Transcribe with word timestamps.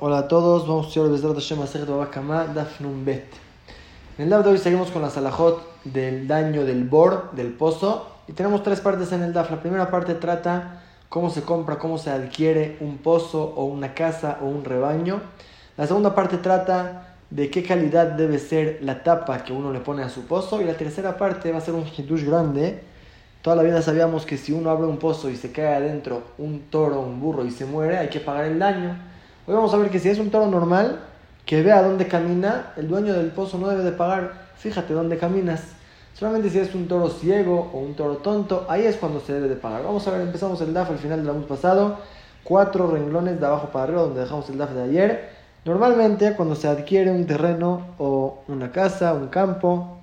hola 0.00 0.18
a 0.18 0.28
todos, 0.28 0.66
vamos 0.66 0.86
a 0.86 0.88
estudiar 0.88 1.12
Besdrat 1.12 1.34
Hashem 1.34 1.60
Masechet 1.60 1.88
Babakama 1.88 2.46
Daf 2.46 2.80
Nun 2.80 3.04
Bet. 3.04 3.24
En 4.18 4.24
el 4.24 4.30
Daf 4.30 4.44
de 4.44 4.50
hoy 4.50 4.58
seguimos 4.58 4.90
con 4.90 5.00
la 5.00 5.10
salahot 5.10 5.62
del 5.84 6.26
daño 6.26 6.64
del 6.64 6.82
bor, 6.82 7.30
del 7.30 7.52
pozo, 7.52 8.08
y 8.26 8.32
tenemos 8.32 8.64
tres 8.64 8.80
partes 8.80 9.12
en 9.12 9.22
el 9.22 9.32
Daf. 9.32 9.48
La 9.52 9.60
primera 9.60 9.92
parte 9.92 10.14
trata 10.14 10.82
cómo 11.08 11.30
se 11.30 11.42
compra, 11.42 11.78
cómo 11.78 11.98
se 11.98 12.10
adquiere 12.10 12.78
un 12.80 12.98
pozo 12.98 13.44
o 13.44 13.66
una 13.66 13.94
casa 13.94 14.38
o 14.42 14.46
un 14.46 14.64
rebaño. 14.64 15.20
La 15.76 15.86
segunda 15.86 16.12
parte 16.14 16.38
trata 16.38 17.14
de 17.30 17.48
qué 17.48 17.62
calidad 17.62 18.08
debe 18.08 18.40
ser 18.40 18.80
la 18.82 19.04
tapa 19.04 19.44
que 19.44 19.52
uno 19.52 19.72
le 19.72 19.78
pone 19.78 20.02
a 20.02 20.08
su 20.08 20.22
pozo, 20.26 20.60
y 20.60 20.64
la 20.64 20.74
tercera 20.74 21.16
parte 21.16 21.52
va 21.52 21.58
a 21.58 21.60
ser 21.60 21.74
un 21.74 21.86
hitush 21.86 22.24
grande 22.24 22.82
Toda 23.46 23.54
la 23.54 23.62
vida 23.62 23.80
sabíamos 23.80 24.26
que 24.26 24.38
si 24.38 24.50
uno 24.50 24.70
abre 24.70 24.88
un 24.88 24.96
pozo 24.96 25.30
y 25.30 25.36
se 25.36 25.52
cae 25.52 25.76
adentro 25.76 26.24
un 26.36 26.62
toro, 26.68 27.00
un 27.00 27.20
burro 27.20 27.44
y 27.44 27.52
se 27.52 27.64
muere, 27.64 27.96
hay 27.96 28.08
que 28.08 28.18
pagar 28.18 28.46
el 28.46 28.58
daño. 28.58 28.98
Hoy 29.46 29.54
vamos 29.54 29.72
a 29.72 29.76
ver 29.76 29.88
que 29.88 30.00
si 30.00 30.08
es 30.08 30.18
un 30.18 30.30
toro 30.30 30.48
normal, 30.48 30.98
que 31.44 31.62
vea 31.62 31.80
dónde 31.80 32.08
camina, 32.08 32.72
el 32.76 32.88
dueño 32.88 33.14
del 33.14 33.30
pozo 33.30 33.56
no 33.58 33.68
debe 33.68 33.84
de 33.84 33.92
pagar. 33.92 34.32
Fíjate 34.56 34.94
dónde 34.94 35.16
caminas. 35.16 35.62
Solamente 36.14 36.50
si 36.50 36.58
es 36.58 36.74
un 36.74 36.88
toro 36.88 37.08
ciego 37.08 37.70
o 37.72 37.78
un 37.78 37.94
toro 37.94 38.16
tonto, 38.16 38.66
ahí 38.68 38.84
es 38.84 38.96
cuando 38.96 39.20
se 39.20 39.34
debe 39.34 39.46
de 39.46 39.54
pagar. 39.54 39.84
Vamos 39.84 40.08
a 40.08 40.10
ver, 40.10 40.22
empezamos 40.22 40.60
el 40.62 40.74
DAF 40.74 40.90
al 40.90 40.98
final 40.98 41.20
del 41.20 41.30
año 41.30 41.46
pasado. 41.46 41.98
Cuatro 42.42 42.90
renglones 42.90 43.38
de 43.38 43.46
abajo 43.46 43.68
para 43.68 43.84
arriba 43.84 44.02
donde 44.02 44.22
dejamos 44.22 44.50
el 44.50 44.58
DAF 44.58 44.72
de 44.72 44.82
ayer. 44.82 45.30
Normalmente 45.64 46.34
cuando 46.34 46.56
se 46.56 46.66
adquiere 46.66 47.12
un 47.12 47.28
terreno 47.28 47.94
o 47.98 48.42
una 48.48 48.72
casa, 48.72 49.14
un 49.14 49.28
campo, 49.28 49.95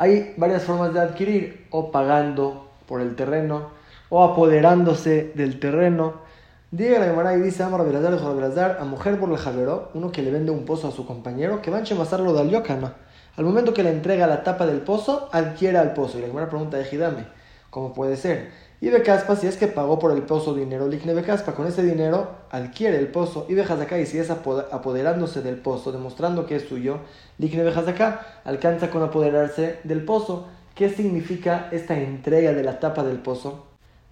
hay 0.00 0.32
varias 0.38 0.62
formas 0.62 0.94
de 0.94 1.00
adquirir, 1.00 1.66
o 1.68 1.92
pagando 1.92 2.70
por 2.86 3.02
el 3.02 3.16
terreno, 3.16 3.68
o 4.08 4.24
apoderándose 4.24 5.32
del 5.34 5.60
terreno. 5.60 6.22
Diga 6.70 6.98
la 7.00 7.04
Gemara 7.04 7.36
y 7.36 7.42
dice 7.42 7.62
Amar 7.64 7.84
Belazar, 7.84 8.78
a 8.80 8.84
mujer 8.84 9.20
por 9.20 9.30
el 9.30 9.36
javero, 9.36 9.90
uno 9.92 10.10
que 10.10 10.22
le 10.22 10.30
vende 10.30 10.52
un 10.52 10.64
pozo 10.64 10.88
a 10.88 10.90
su 10.90 11.04
compañero, 11.04 11.60
que 11.60 11.70
va 11.70 11.76
a 11.76 11.80
enchemasarlo 11.80 12.32
de 12.32 12.40
aliocana. 12.40 12.94
Al 13.36 13.44
momento 13.44 13.74
que 13.74 13.82
le 13.82 13.90
entrega 13.90 14.26
la 14.26 14.42
tapa 14.42 14.64
del 14.64 14.80
pozo, 14.80 15.28
adquiere 15.32 15.76
al 15.76 15.92
pozo. 15.92 16.16
Y 16.16 16.22
la 16.22 16.28
Gemara 16.28 16.48
pregunta, 16.48 16.80
Ejidame, 16.80 17.26
¿cómo 17.68 17.92
puede 17.92 18.16
ser? 18.16 18.52
Y 18.82 18.88
Becaspa, 18.88 19.36
si 19.36 19.46
es 19.46 19.58
que 19.58 19.66
pagó 19.66 19.98
por 19.98 20.12
el 20.12 20.22
pozo 20.22 20.54
dinero, 20.54 20.88
Ligne 20.88 21.12
Becaspa, 21.12 21.52
con 21.52 21.66
ese 21.66 21.82
dinero 21.82 22.30
adquiere 22.50 22.98
el 22.98 23.08
pozo. 23.08 23.46
Y 23.48 23.58
acá 23.60 23.98
y 23.98 24.06
si 24.06 24.18
es 24.18 24.30
apoderándose 24.30 25.42
del 25.42 25.56
pozo, 25.56 25.92
demostrando 25.92 26.46
que 26.46 26.56
es 26.56 26.62
suyo, 26.62 27.00
Ligne 27.36 27.68
acá 27.68 28.40
alcanza 28.44 28.88
con 28.90 29.02
apoderarse 29.02 29.80
del 29.84 30.04
pozo. 30.04 30.46
¿Qué 30.74 30.88
significa 30.88 31.68
esta 31.72 31.98
entrega 31.98 32.54
de 32.54 32.62
la 32.62 32.80
tapa 32.80 33.04
del 33.04 33.18
pozo? 33.18 33.66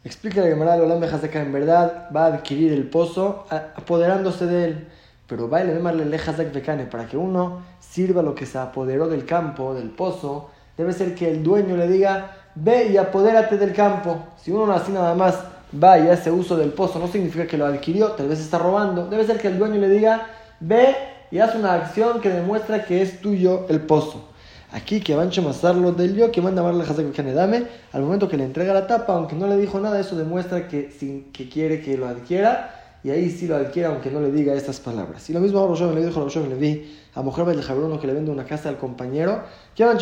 Explica 0.04 0.42
la 0.42 0.48
Gemara 0.48 0.74
Olam 0.74 1.02
acá 1.02 1.40
en 1.40 1.52
verdad 1.52 2.10
va 2.14 2.26
a 2.26 2.34
adquirir 2.34 2.72
el 2.72 2.90
pozo 2.90 3.46
apoderándose 3.50 4.44
de 4.44 4.64
él. 4.66 4.88
Pero 5.26 5.48
va 5.48 5.58
a 5.58 5.64
llamarle 5.64 6.04
Lejazak 6.04 6.52
Bekane 6.52 6.84
para 6.84 7.06
que 7.06 7.16
uno 7.16 7.62
sirva 7.80 8.22
lo 8.22 8.34
que 8.34 8.44
se 8.44 8.58
apoderó 8.58 9.08
del 9.08 9.24
campo, 9.24 9.74
del 9.74 9.88
pozo. 9.88 10.50
Debe 10.76 10.92
ser 10.92 11.14
que 11.14 11.30
el 11.30 11.42
dueño 11.42 11.76
le 11.76 11.88
diga, 11.88 12.36
ve 12.62 12.88
y 12.88 12.96
apodérate 12.96 13.56
del 13.56 13.72
campo. 13.72 14.18
Si 14.42 14.50
uno 14.50 14.72
así 14.72 14.92
nada 14.92 15.14
más 15.14 15.38
va 15.72 15.98
y 15.98 16.08
hace 16.08 16.30
uso 16.30 16.56
del 16.56 16.70
pozo, 16.70 16.98
no 16.98 17.08
significa 17.08 17.46
que 17.46 17.58
lo 17.58 17.66
adquirió, 17.66 18.12
tal 18.12 18.28
vez 18.28 18.40
está 18.40 18.58
robando. 18.58 19.06
Debe 19.06 19.24
ser 19.26 19.38
que 19.38 19.48
el 19.48 19.58
dueño 19.58 19.76
le 19.76 19.88
diga, 19.88 20.26
ve 20.60 20.96
y 21.30 21.38
haz 21.38 21.54
una 21.54 21.74
acción 21.74 22.20
que 22.20 22.30
demuestra 22.30 22.84
que 22.84 23.02
es 23.02 23.20
tuyo 23.20 23.66
el 23.68 23.80
pozo. 23.80 24.24
Aquí 24.70 25.00
que 25.00 25.14
van 25.14 25.30
a 25.34 25.40
masarlo 25.40 25.92
del 25.92 26.14
yo, 26.14 26.30
que 26.30 26.42
manda 26.42 26.60
a 26.60 26.66
darle 26.66 26.84
que 27.12 27.22
dame, 27.22 27.64
al 27.92 28.02
momento 28.02 28.28
que 28.28 28.36
le 28.36 28.44
entrega 28.44 28.74
la 28.74 28.86
tapa, 28.86 29.14
aunque 29.14 29.34
no 29.34 29.46
le 29.46 29.56
dijo 29.56 29.80
nada, 29.80 29.98
eso 29.98 30.14
demuestra 30.14 30.68
que, 30.68 30.90
sin, 30.90 31.32
que 31.32 31.48
quiere 31.48 31.80
que 31.80 31.96
lo 31.96 32.06
adquiera 32.06 32.77
y 33.04 33.10
ahí 33.10 33.30
sí 33.30 33.46
lo 33.46 33.56
adquiere 33.56 33.88
aunque 33.88 34.10
no 34.10 34.20
le 34.20 34.32
diga 34.32 34.54
estas 34.54 34.80
palabras. 34.80 35.28
Y 35.30 35.32
lo 35.32 35.40
mismo 35.40 35.60
a 35.60 35.94
le 35.94 36.04
dijo 36.04 36.20
a 36.20 36.48
le 36.48 36.54
vi 36.56 36.98
a 37.14 37.22
mujer 37.22 37.44
del 37.46 37.62
jabruno 37.62 37.98
que 38.00 38.06
le 38.06 38.12
vende 38.12 38.30
una 38.30 38.44
casa 38.44 38.68
al 38.68 38.76
compañero, 38.76 39.42
que 39.74 39.84
van 39.84 39.96
a 39.96 39.98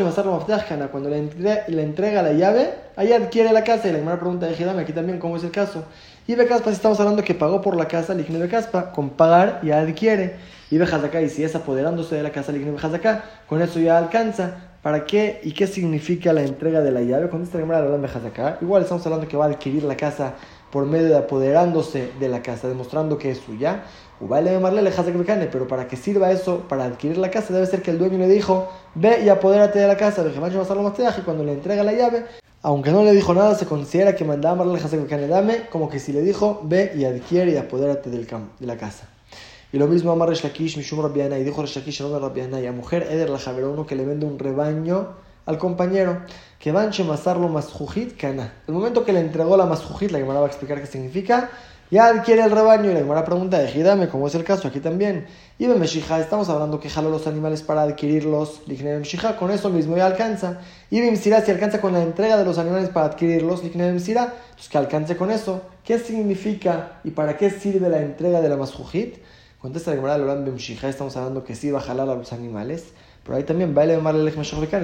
cuando 0.88 1.08
le, 1.08 1.30
le 1.68 1.82
entrega 1.82 2.22
la 2.22 2.32
llave, 2.32 2.74
ahí 2.96 3.12
adquiere 3.12 3.52
la 3.52 3.64
casa 3.64 3.88
y 3.88 3.92
la 3.92 3.98
primera 3.98 4.18
pregunta 4.18 4.46
de 4.46 4.64
dame 4.64 4.82
aquí 4.82 4.92
también 4.92 5.18
cómo 5.18 5.36
es 5.36 5.44
el 5.44 5.50
caso. 5.50 5.84
Y 6.26 6.34
si 6.70 6.76
estamos 6.76 6.98
hablando 6.98 7.22
que 7.22 7.34
pagó 7.34 7.62
por 7.62 7.76
la 7.76 7.86
casa, 7.86 8.12
Ligne 8.12 8.38
Becaspa, 8.38 8.90
con 8.92 9.10
pagar 9.10 9.60
ya 9.62 9.80
adquiere. 9.80 10.36
Y 10.70 10.78
acá 11.06 11.20
y 11.20 11.28
si 11.28 11.44
es 11.44 11.54
apoderándose 11.54 12.16
de 12.16 12.22
la 12.22 12.32
casa, 12.32 12.50
Ligne 12.50 12.72
acá 12.96 13.24
con 13.48 13.62
eso 13.62 13.78
ya 13.78 13.96
alcanza. 13.96 14.56
¿Para 14.82 15.04
qué 15.04 15.40
y 15.42 15.52
qué 15.52 15.66
significa 15.66 16.32
la 16.32 16.42
entrega 16.42 16.80
de 16.80 16.92
la 16.92 17.00
llave? 17.00 17.28
Con 17.28 17.42
esta 17.42 17.58
Gemara 17.58 17.82
de 17.82 18.28
acá, 18.28 18.58
igual 18.60 18.82
estamos 18.82 19.04
hablando 19.04 19.26
que 19.26 19.36
va 19.36 19.46
a 19.46 19.48
adquirir 19.48 19.82
la 19.82 19.96
casa 19.96 20.34
por 20.76 20.84
medio 20.84 21.08
de 21.08 21.16
apoderándose 21.16 22.12
de 22.20 22.28
la 22.28 22.42
casa, 22.42 22.68
demostrando 22.68 23.16
que 23.16 23.30
es 23.30 23.38
suya. 23.38 23.84
Pero 24.20 25.68
para 25.68 25.88
que 25.88 25.96
sirva 25.96 26.30
eso, 26.30 26.64
para 26.68 26.84
adquirir 26.84 27.16
la 27.16 27.30
casa, 27.30 27.54
debe 27.54 27.64
ser 27.64 27.80
que 27.80 27.92
el 27.92 27.98
dueño 27.98 28.18
le 28.18 28.28
dijo, 28.28 28.68
ve 28.94 29.22
y 29.24 29.30
apodérate 29.30 29.78
de 29.78 29.88
la 29.88 29.96
casa. 29.96 30.22
Y 30.22 31.20
cuando 31.22 31.44
le 31.44 31.52
entrega 31.52 31.82
la 31.82 31.94
llave, 31.94 32.26
aunque 32.60 32.90
no 32.90 33.04
le 33.04 33.12
dijo 33.12 33.32
nada, 33.32 33.54
se 33.54 33.64
considera 33.64 34.14
que 34.14 34.26
mandaba 34.26 34.64
a 34.64 35.26
dame, 35.28 35.62
como 35.70 35.88
que 35.88 35.98
si 35.98 36.12
le 36.12 36.20
dijo, 36.20 36.60
ve 36.64 36.92
y 36.94 37.06
adquiere 37.06 37.52
y 37.52 37.56
apodérate 37.56 38.10
del 38.10 38.26
de 38.26 38.66
la 38.66 38.76
casa. 38.76 39.08
Y 39.72 39.78
lo 39.78 39.86
mismo 39.86 40.12
a 40.12 40.34
Shakish, 40.34 40.76
Mishum 40.76 41.00
Rabbiana, 41.00 41.38
y 41.38 41.44
dijo 41.44 41.64
Shakish, 41.64 42.02
no 42.02 42.18
Rabbiana, 42.18 42.60
y 42.60 42.66
a 42.66 42.72
mujer 42.72 43.06
Eder 43.10 43.30
la 43.30 43.38
uno 43.66 43.86
que 43.86 43.96
le 43.96 44.04
vende 44.04 44.26
un 44.26 44.38
rebaño 44.38 45.24
al 45.46 45.58
compañero 45.58 46.22
que 46.58 46.72
van 46.72 46.90
masarlo 47.06 47.48
masjujit 47.48 48.16
kana. 48.16 48.52
El 48.66 48.74
momento 48.74 49.04
que 49.04 49.12
le 49.12 49.20
entregó 49.20 49.56
la 49.56 49.66
masjujit, 49.66 50.10
la 50.10 50.18
Gemara 50.18 50.40
va 50.40 50.46
a 50.46 50.48
explicar 50.48 50.80
qué 50.80 50.86
significa, 50.86 51.50
ya 51.88 52.08
adquiere 52.08 52.42
el 52.42 52.50
rebaño 52.50 52.90
y 52.90 52.94
la 52.94 52.98
Gemara 52.98 53.24
pregunta, 53.24 53.62
ejidame, 53.62 54.08
como 54.08 54.26
es 54.26 54.34
el 54.34 54.42
caso 54.42 54.66
aquí 54.66 54.80
también. 54.80 55.26
Y 55.56 55.68
Bemeshija, 55.68 56.18
estamos 56.18 56.48
hablando 56.48 56.80
que 56.80 56.90
jaló 56.90 57.10
los 57.10 57.28
animales 57.28 57.62
para 57.62 57.82
adquirirlos, 57.82 58.62
Meshija, 58.66 59.36
con 59.36 59.52
eso 59.52 59.70
mismo 59.70 59.96
ya 59.96 60.06
alcanza. 60.06 60.58
Y 60.90 61.00
Bimsira, 61.00 61.42
si 61.42 61.52
alcanza 61.52 61.80
con 61.80 61.92
la 61.92 62.02
entrega 62.02 62.36
de 62.36 62.44
los 62.44 62.58
animales 62.58 62.88
para 62.88 63.06
adquirirlos, 63.06 63.62
Meshira, 63.62 64.34
pues 64.54 64.68
que 64.68 64.78
alcance 64.78 65.16
con 65.16 65.30
eso. 65.30 65.62
¿Qué 65.84 66.00
significa 66.00 67.00
y 67.04 67.10
para 67.10 67.36
qué 67.36 67.50
sirve 67.50 67.88
la 67.88 68.02
entrega 68.02 68.40
de 68.40 68.48
la 68.48 68.56
masjujit? 68.56 69.18
Contesta 69.60 69.90
la 69.90 69.96
Gemara 69.96 70.14
de 70.14 70.24
Loran 70.24 70.44
Bemshija, 70.44 70.88
estamos 70.88 71.16
hablando 71.16 71.44
que 71.44 71.54
sí 71.54 71.70
va 71.70 71.78
a 71.78 71.82
jalar 71.82 72.08
a 72.08 72.16
los 72.16 72.32
animales. 72.32 72.86
Pero 73.26 73.38
ahí 73.38 73.44
también 73.44 73.76
va 73.76 73.82
a 73.82 73.84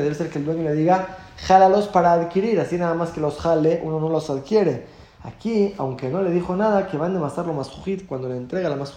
debe 0.03 0.17
ser 0.17 0.29
que 0.29 0.41
el 0.41 0.45
dueño 0.45 0.65
le 0.65 0.75
diga, 0.75 1.17
jálalos 1.47 1.87
para 1.87 2.13
adquirir, 2.13 2.59
así 2.59 2.77
nada 2.77 2.95
más 2.95 3.11
que 3.11 3.21
los 3.21 3.39
jale, 3.39 3.81
uno 3.85 4.01
no 4.01 4.09
los 4.09 4.29
adquiere. 4.31 4.85
Aquí, 5.23 5.73
aunque 5.79 6.09
no 6.09 6.21
le 6.23 6.33
dijo 6.33 6.57
nada, 6.57 6.89
que 6.89 6.99
mande 6.99 7.21
masarlo 7.21 7.53
más 7.53 7.71
cuando 8.09 8.29
le 8.29 8.37
entrega 8.37 8.69
la 8.69 8.75
más 8.75 8.93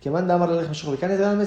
que 0.00 0.10
manda 0.10 0.34
a 0.34 0.36
amarle 0.36 0.60
el 0.60 0.68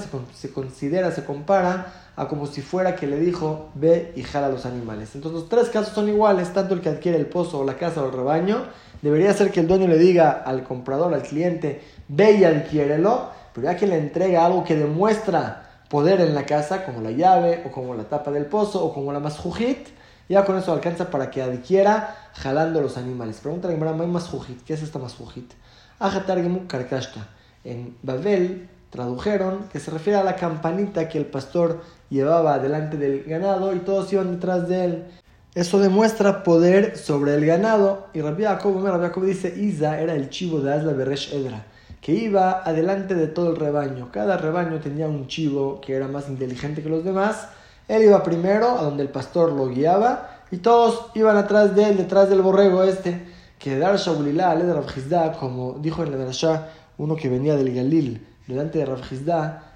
se, 0.02 0.10
se 0.36 0.52
considera, 0.52 1.12
se 1.12 1.24
compara 1.24 1.94
a 2.18 2.28
como 2.28 2.46
si 2.46 2.62
fuera 2.62 2.98
que 2.98 3.08
le 3.08 3.18
dijo, 3.18 3.70
ve 3.76 4.12
y 4.18 4.24
jala 4.24 4.50
los 4.50 4.66
animales. 4.66 5.16
Entonces 5.16 5.40
los 5.40 5.50
tres 5.50 5.70
casos 5.70 5.94
son 5.94 6.10
iguales, 6.10 6.52
tanto 6.52 6.74
el 6.74 6.82
que 6.82 6.90
adquiere 6.90 7.18
el 7.18 7.28
pozo 7.28 7.60
o 7.60 7.64
la 7.64 7.76
casa 7.76 8.04
o 8.04 8.08
el 8.08 8.12
rebaño, 8.12 8.64
debería 9.02 9.34
ser 9.34 9.52
que 9.52 9.62
el 9.62 9.68
dueño 9.68 9.88
le 9.88 9.98
diga 9.98 10.32
al 10.46 10.66
comprador, 10.66 11.14
al 11.14 11.24
cliente, 11.24 11.82
ve 12.10 12.34
y 12.34 12.44
adquiérelo, 12.44 13.30
pero 13.54 13.68
ya 13.68 13.78
que 13.78 13.88
le 13.88 13.98
entrega 13.98 14.46
algo 14.46 14.66
que 14.66 14.76
demuestra 14.76 15.61
poder 15.92 16.22
en 16.22 16.34
la 16.34 16.46
casa, 16.46 16.86
como 16.86 17.02
la 17.02 17.12
llave, 17.12 17.64
o 17.66 17.72
como 17.72 17.94
la 17.94 18.06
tapa 18.06 18.32
del 18.32 18.46
pozo, 18.46 18.84
o 18.84 18.94
como 18.94 19.12
la 19.12 19.20
masjujit, 19.20 19.90
ya 20.30 20.46
con 20.46 20.58
eso 20.58 20.72
alcanza 20.72 21.12
para 21.12 21.30
que 21.30 21.42
adquiera 21.42 22.16
jalando 22.34 22.82
los 22.82 22.98
animales. 22.98 23.42
Pregunta 23.42 23.68
la 23.68 23.74
Gemara, 23.74 23.92
masjujit? 23.94 24.64
¿Qué 24.64 24.74
es 24.74 24.82
esta 24.82 25.00
masjujit? 25.00 25.52
Ajatargemu 26.00 26.66
karkashta. 26.68 27.28
En 27.66 27.98
Babel 28.04 28.70
tradujeron 28.90 29.66
que 29.72 29.82
se 29.82 29.92
refiere 29.92 30.18
a 30.18 30.24
la 30.24 30.38
campanita 30.38 31.10
que 31.10 31.18
el 31.18 31.26
pastor 31.26 31.82
llevaba 32.10 32.58
delante 32.60 32.96
del 32.96 33.26
ganado 33.26 33.76
y 33.76 33.80
todos 33.80 34.12
iban 34.14 34.32
detrás 34.32 34.70
de 34.70 34.86
él. 34.86 35.04
Eso 35.56 35.78
demuestra 35.80 36.44
poder 36.44 36.98
sobre 36.98 37.36
el 37.36 37.46
ganado. 37.46 38.08
Y 38.14 38.22
Rabbi 38.22 38.44
Jacob, 38.44 38.82
Rabbi 38.82 39.04
Jacob 39.04 39.26
dice, 39.26 39.54
Isa 39.60 40.00
era 40.00 40.14
el 40.14 40.30
chivo 40.30 40.62
de 40.62 40.74
Asla 40.74 40.94
Beresh 40.94 41.34
Edra 41.34 41.66
que 42.02 42.14
iba 42.14 42.64
adelante 42.64 43.14
de 43.14 43.28
todo 43.28 43.52
el 43.52 43.58
rebaño. 43.58 44.10
Cada 44.12 44.36
rebaño 44.36 44.80
tenía 44.80 45.08
un 45.08 45.28
chivo 45.28 45.80
que 45.80 45.94
era 45.94 46.08
más 46.08 46.28
inteligente 46.28 46.82
que 46.82 46.90
los 46.90 47.06
demás. 47.06 47.50
Él 47.88 48.04
iba 48.04 48.24
primero, 48.24 48.78
a 48.78 48.82
donde 48.82 49.04
el 49.04 49.10
pastor 49.10 49.52
lo 49.54 49.68
guiaba, 49.68 50.40
y 50.50 50.58
todos 50.58 51.12
iban 51.14 51.38
atrás 51.38 51.76
de 51.76 51.90
él, 51.90 51.98
detrás 51.98 52.30
del 52.30 52.42
borrego 52.42 52.84
este, 52.84 53.22
que 53.60 53.78
Dar 53.78 53.98
Shaulilá, 53.98 54.56
de 54.56 54.74
Rav 54.74 55.38
como 55.40 55.74
dijo 55.80 56.04
en 56.04 56.12
la 56.12 56.18
Darashá, 56.18 56.70
uno 56.98 57.16
que 57.16 57.30
venía 57.30 57.56
del 57.56 57.74
Galil, 57.74 58.28
delante 58.48 58.80
de 58.80 58.86
Rav 58.86 59.02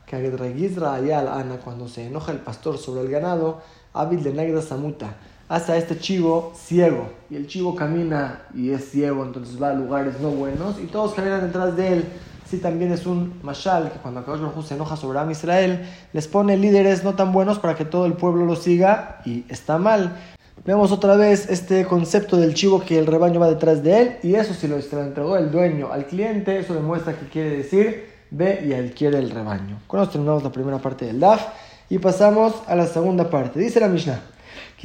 que 0.06 0.16
Ayal 0.16 1.28
Ana, 1.28 1.58
cuando 1.64 1.88
se 1.88 2.08
enoja 2.08 2.32
el 2.32 2.40
pastor 2.40 2.78
sobre 2.78 3.02
el 3.02 3.10
ganado, 3.10 3.62
hábil 3.94 4.24
de 4.24 4.34
Negra 4.34 4.62
Samuta, 4.62 5.16
hace 5.50 5.74
a 5.74 5.78
este 5.78 5.98
chivo 5.98 6.54
ciego. 6.56 7.10
Y 7.30 7.36
el 7.36 7.48
chivo 7.48 7.76
camina 7.76 8.44
y 8.54 8.72
es 8.72 8.90
ciego, 8.90 9.24
entonces 9.24 9.62
va 9.62 9.70
a 9.70 9.74
lugares 9.74 10.20
no 10.20 10.30
buenos 10.30 10.80
y 10.80 10.86
todos 10.86 11.14
caminan 11.14 11.42
detrás 11.42 11.76
de 11.76 11.94
él. 11.94 12.06
Sí, 12.50 12.58
también 12.58 12.92
es 12.92 13.08
un 13.08 13.40
mashal 13.42 13.92
que 13.92 13.98
cuando 14.00 14.20
Akadosh 14.20 14.42
Baruj 14.42 14.66
se 14.66 14.76
enoja 14.76 14.96
sobre 14.96 15.18
Am 15.18 15.32
Israel, 15.32 15.84
les 16.14 16.28
pone 16.28 16.56
líderes 16.58 17.04
no 17.04 17.16
tan 17.16 17.32
buenos 17.32 17.58
para 17.58 17.76
que 17.76 17.86
todo 17.86 18.06
el 18.06 18.14
pueblo 18.14 18.46
lo 18.46 18.56
siga 18.56 19.22
y 19.26 19.46
está 19.50 19.80
mal. 19.80 20.16
Vemos 20.64 20.92
otra 20.92 21.16
vez 21.16 21.50
este 21.50 21.86
concepto 21.86 22.38
del 22.38 22.54
chivo 22.54 22.82
que 22.82 22.98
el 22.98 23.08
rebaño 23.08 23.40
va 23.40 23.50
detrás 23.50 23.84
de 23.84 24.02
él 24.02 24.18
y 24.24 24.36
eso 24.36 24.54
si 24.54 24.68
lo 24.68 24.78
entregó 24.78 25.38
el 25.38 25.52
dueño 25.52 25.92
al 25.92 26.06
cliente, 26.06 26.60
eso 26.60 26.74
demuestra 26.74 27.14
que 27.14 27.28
quiere 27.28 27.58
decir 27.58 28.16
ve 28.32 28.64
y 28.66 28.74
adquiere 28.74 29.20
el 29.20 29.30
rebaño. 29.30 29.80
Con 29.88 30.02
esto 30.02 30.14
terminamos 30.14 30.44
la 30.44 30.52
primera 30.52 30.78
parte 30.80 31.06
del 31.06 31.20
DAF 31.20 31.46
y 31.90 32.00
pasamos 32.00 32.54
a 32.68 32.76
la 32.76 32.88
segunda 32.88 33.30
parte. 33.30 33.60
Dice 33.60 33.80
la 33.80 33.88
Mishnah, 33.88 34.20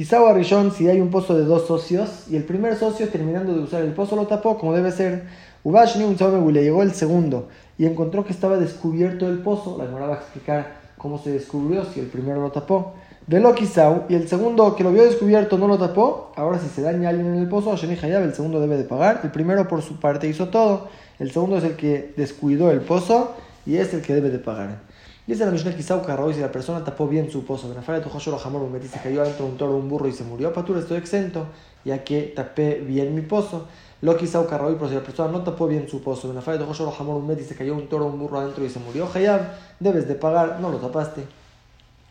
quizá 0.01 0.33
Rishon 0.33 0.71
si 0.71 0.89
hay 0.89 0.99
un 0.99 1.11
pozo 1.11 1.37
de 1.37 1.45
dos 1.45 1.67
socios 1.67 2.23
y 2.27 2.35
el 2.35 2.43
primer 2.43 2.75
socio 2.75 3.07
terminando 3.09 3.53
de 3.53 3.59
usar 3.59 3.83
el 3.83 3.93
pozo 3.93 4.15
lo 4.15 4.25
tapó 4.25 4.57
como 4.57 4.73
debe 4.73 4.91
ser. 4.91 5.25
Ubashni 5.63 6.03
un 6.03 6.17
le 6.51 6.63
llegó 6.63 6.81
el 6.81 6.91
segundo 6.93 7.49
y 7.77 7.85
encontró 7.85 8.25
que 8.25 8.33
estaba 8.33 8.57
descubierto 8.57 9.27
el 9.27 9.43
pozo. 9.43 9.77
La 9.77 9.85
Gemara 9.85 10.07
va 10.07 10.13
a 10.15 10.17
explicar 10.17 10.81
cómo 10.97 11.19
se 11.19 11.29
descubrió 11.29 11.85
si 11.85 11.99
el 11.99 12.07
primero 12.07 12.41
lo 12.41 12.49
tapó. 12.49 12.93
Velo 13.27 13.53
Kisau, 13.53 14.05
y 14.09 14.15
el 14.15 14.27
segundo 14.27 14.75
que 14.75 14.83
lo 14.83 14.91
vio 14.91 15.03
descubierto 15.03 15.59
no 15.59 15.67
lo 15.67 15.77
tapó. 15.77 16.31
Ahora, 16.35 16.57
si 16.57 16.67
se 16.67 16.81
daña 16.81 17.09
alguien 17.09 17.27
en 17.27 17.35
el 17.35 17.47
pozo, 17.47 17.75
Sheni 17.75 17.95
Hayab, 18.01 18.23
el 18.23 18.33
segundo 18.33 18.59
debe 18.59 18.77
de 18.77 18.85
pagar. 18.85 19.19
El 19.23 19.29
primero, 19.29 19.67
por 19.67 19.83
su 19.83 19.99
parte, 19.99 20.27
hizo 20.27 20.49
todo. 20.49 20.87
El 21.19 21.29
segundo 21.29 21.59
es 21.59 21.63
el 21.63 21.75
que 21.75 22.15
descuidó 22.17 22.71
el 22.71 22.81
pozo 22.81 23.35
y 23.67 23.75
es 23.75 23.93
el 23.93 24.01
que 24.01 24.15
debe 24.15 24.31
de 24.31 24.39
pagar. 24.39 24.79
Dice 25.27 25.45
la 25.45 25.51
Mishnah 25.51 25.75
Kisau 25.75 26.03
Carroy, 26.03 26.33
si 26.33 26.39
la 26.39 26.51
persona 26.51 26.83
tapó 26.83 27.07
bien 27.07 27.29
su 27.29 27.45
pozo, 27.45 27.67
me 27.67 28.81
se 28.87 28.99
cayó 28.99 29.21
adentro 29.21 29.45
un 29.45 29.55
toro, 29.55 29.75
un 29.75 29.87
burro 29.87 30.07
y 30.07 30.13
se 30.13 30.23
murió, 30.23 30.51
Patura, 30.51 30.79
estoy 30.79 30.97
exento, 30.97 31.45
ya 31.85 32.03
que 32.03 32.33
tapé 32.35 32.79
bien 32.79 33.13
mi 33.13 33.21
pozo. 33.21 33.67
Lo 34.01 34.17
Kisau 34.17 34.47
Carroy, 34.47 34.73
pero 34.75 34.89
si 34.89 34.95
la 34.95 35.01
persona 35.01 35.31
no 35.31 35.43
tapó 35.43 35.67
bien 35.67 35.87
su 35.87 36.01
pozo, 36.01 36.27
Hamor 36.33 37.15
un 37.17 37.37
se 37.39 37.55
cayó 37.55 37.75
un 37.75 37.87
toro, 37.87 38.07
un 38.07 38.17
burro 38.17 38.39
adentro 38.39 38.65
y 38.65 38.69
se 38.69 38.79
murió, 38.79 39.07
Hayab, 39.13 39.41
debes 39.79 40.07
de 40.07 40.15
pagar, 40.15 40.59
no 40.59 40.71
lo 40.71 40.79
tapaste. 40.79 41.23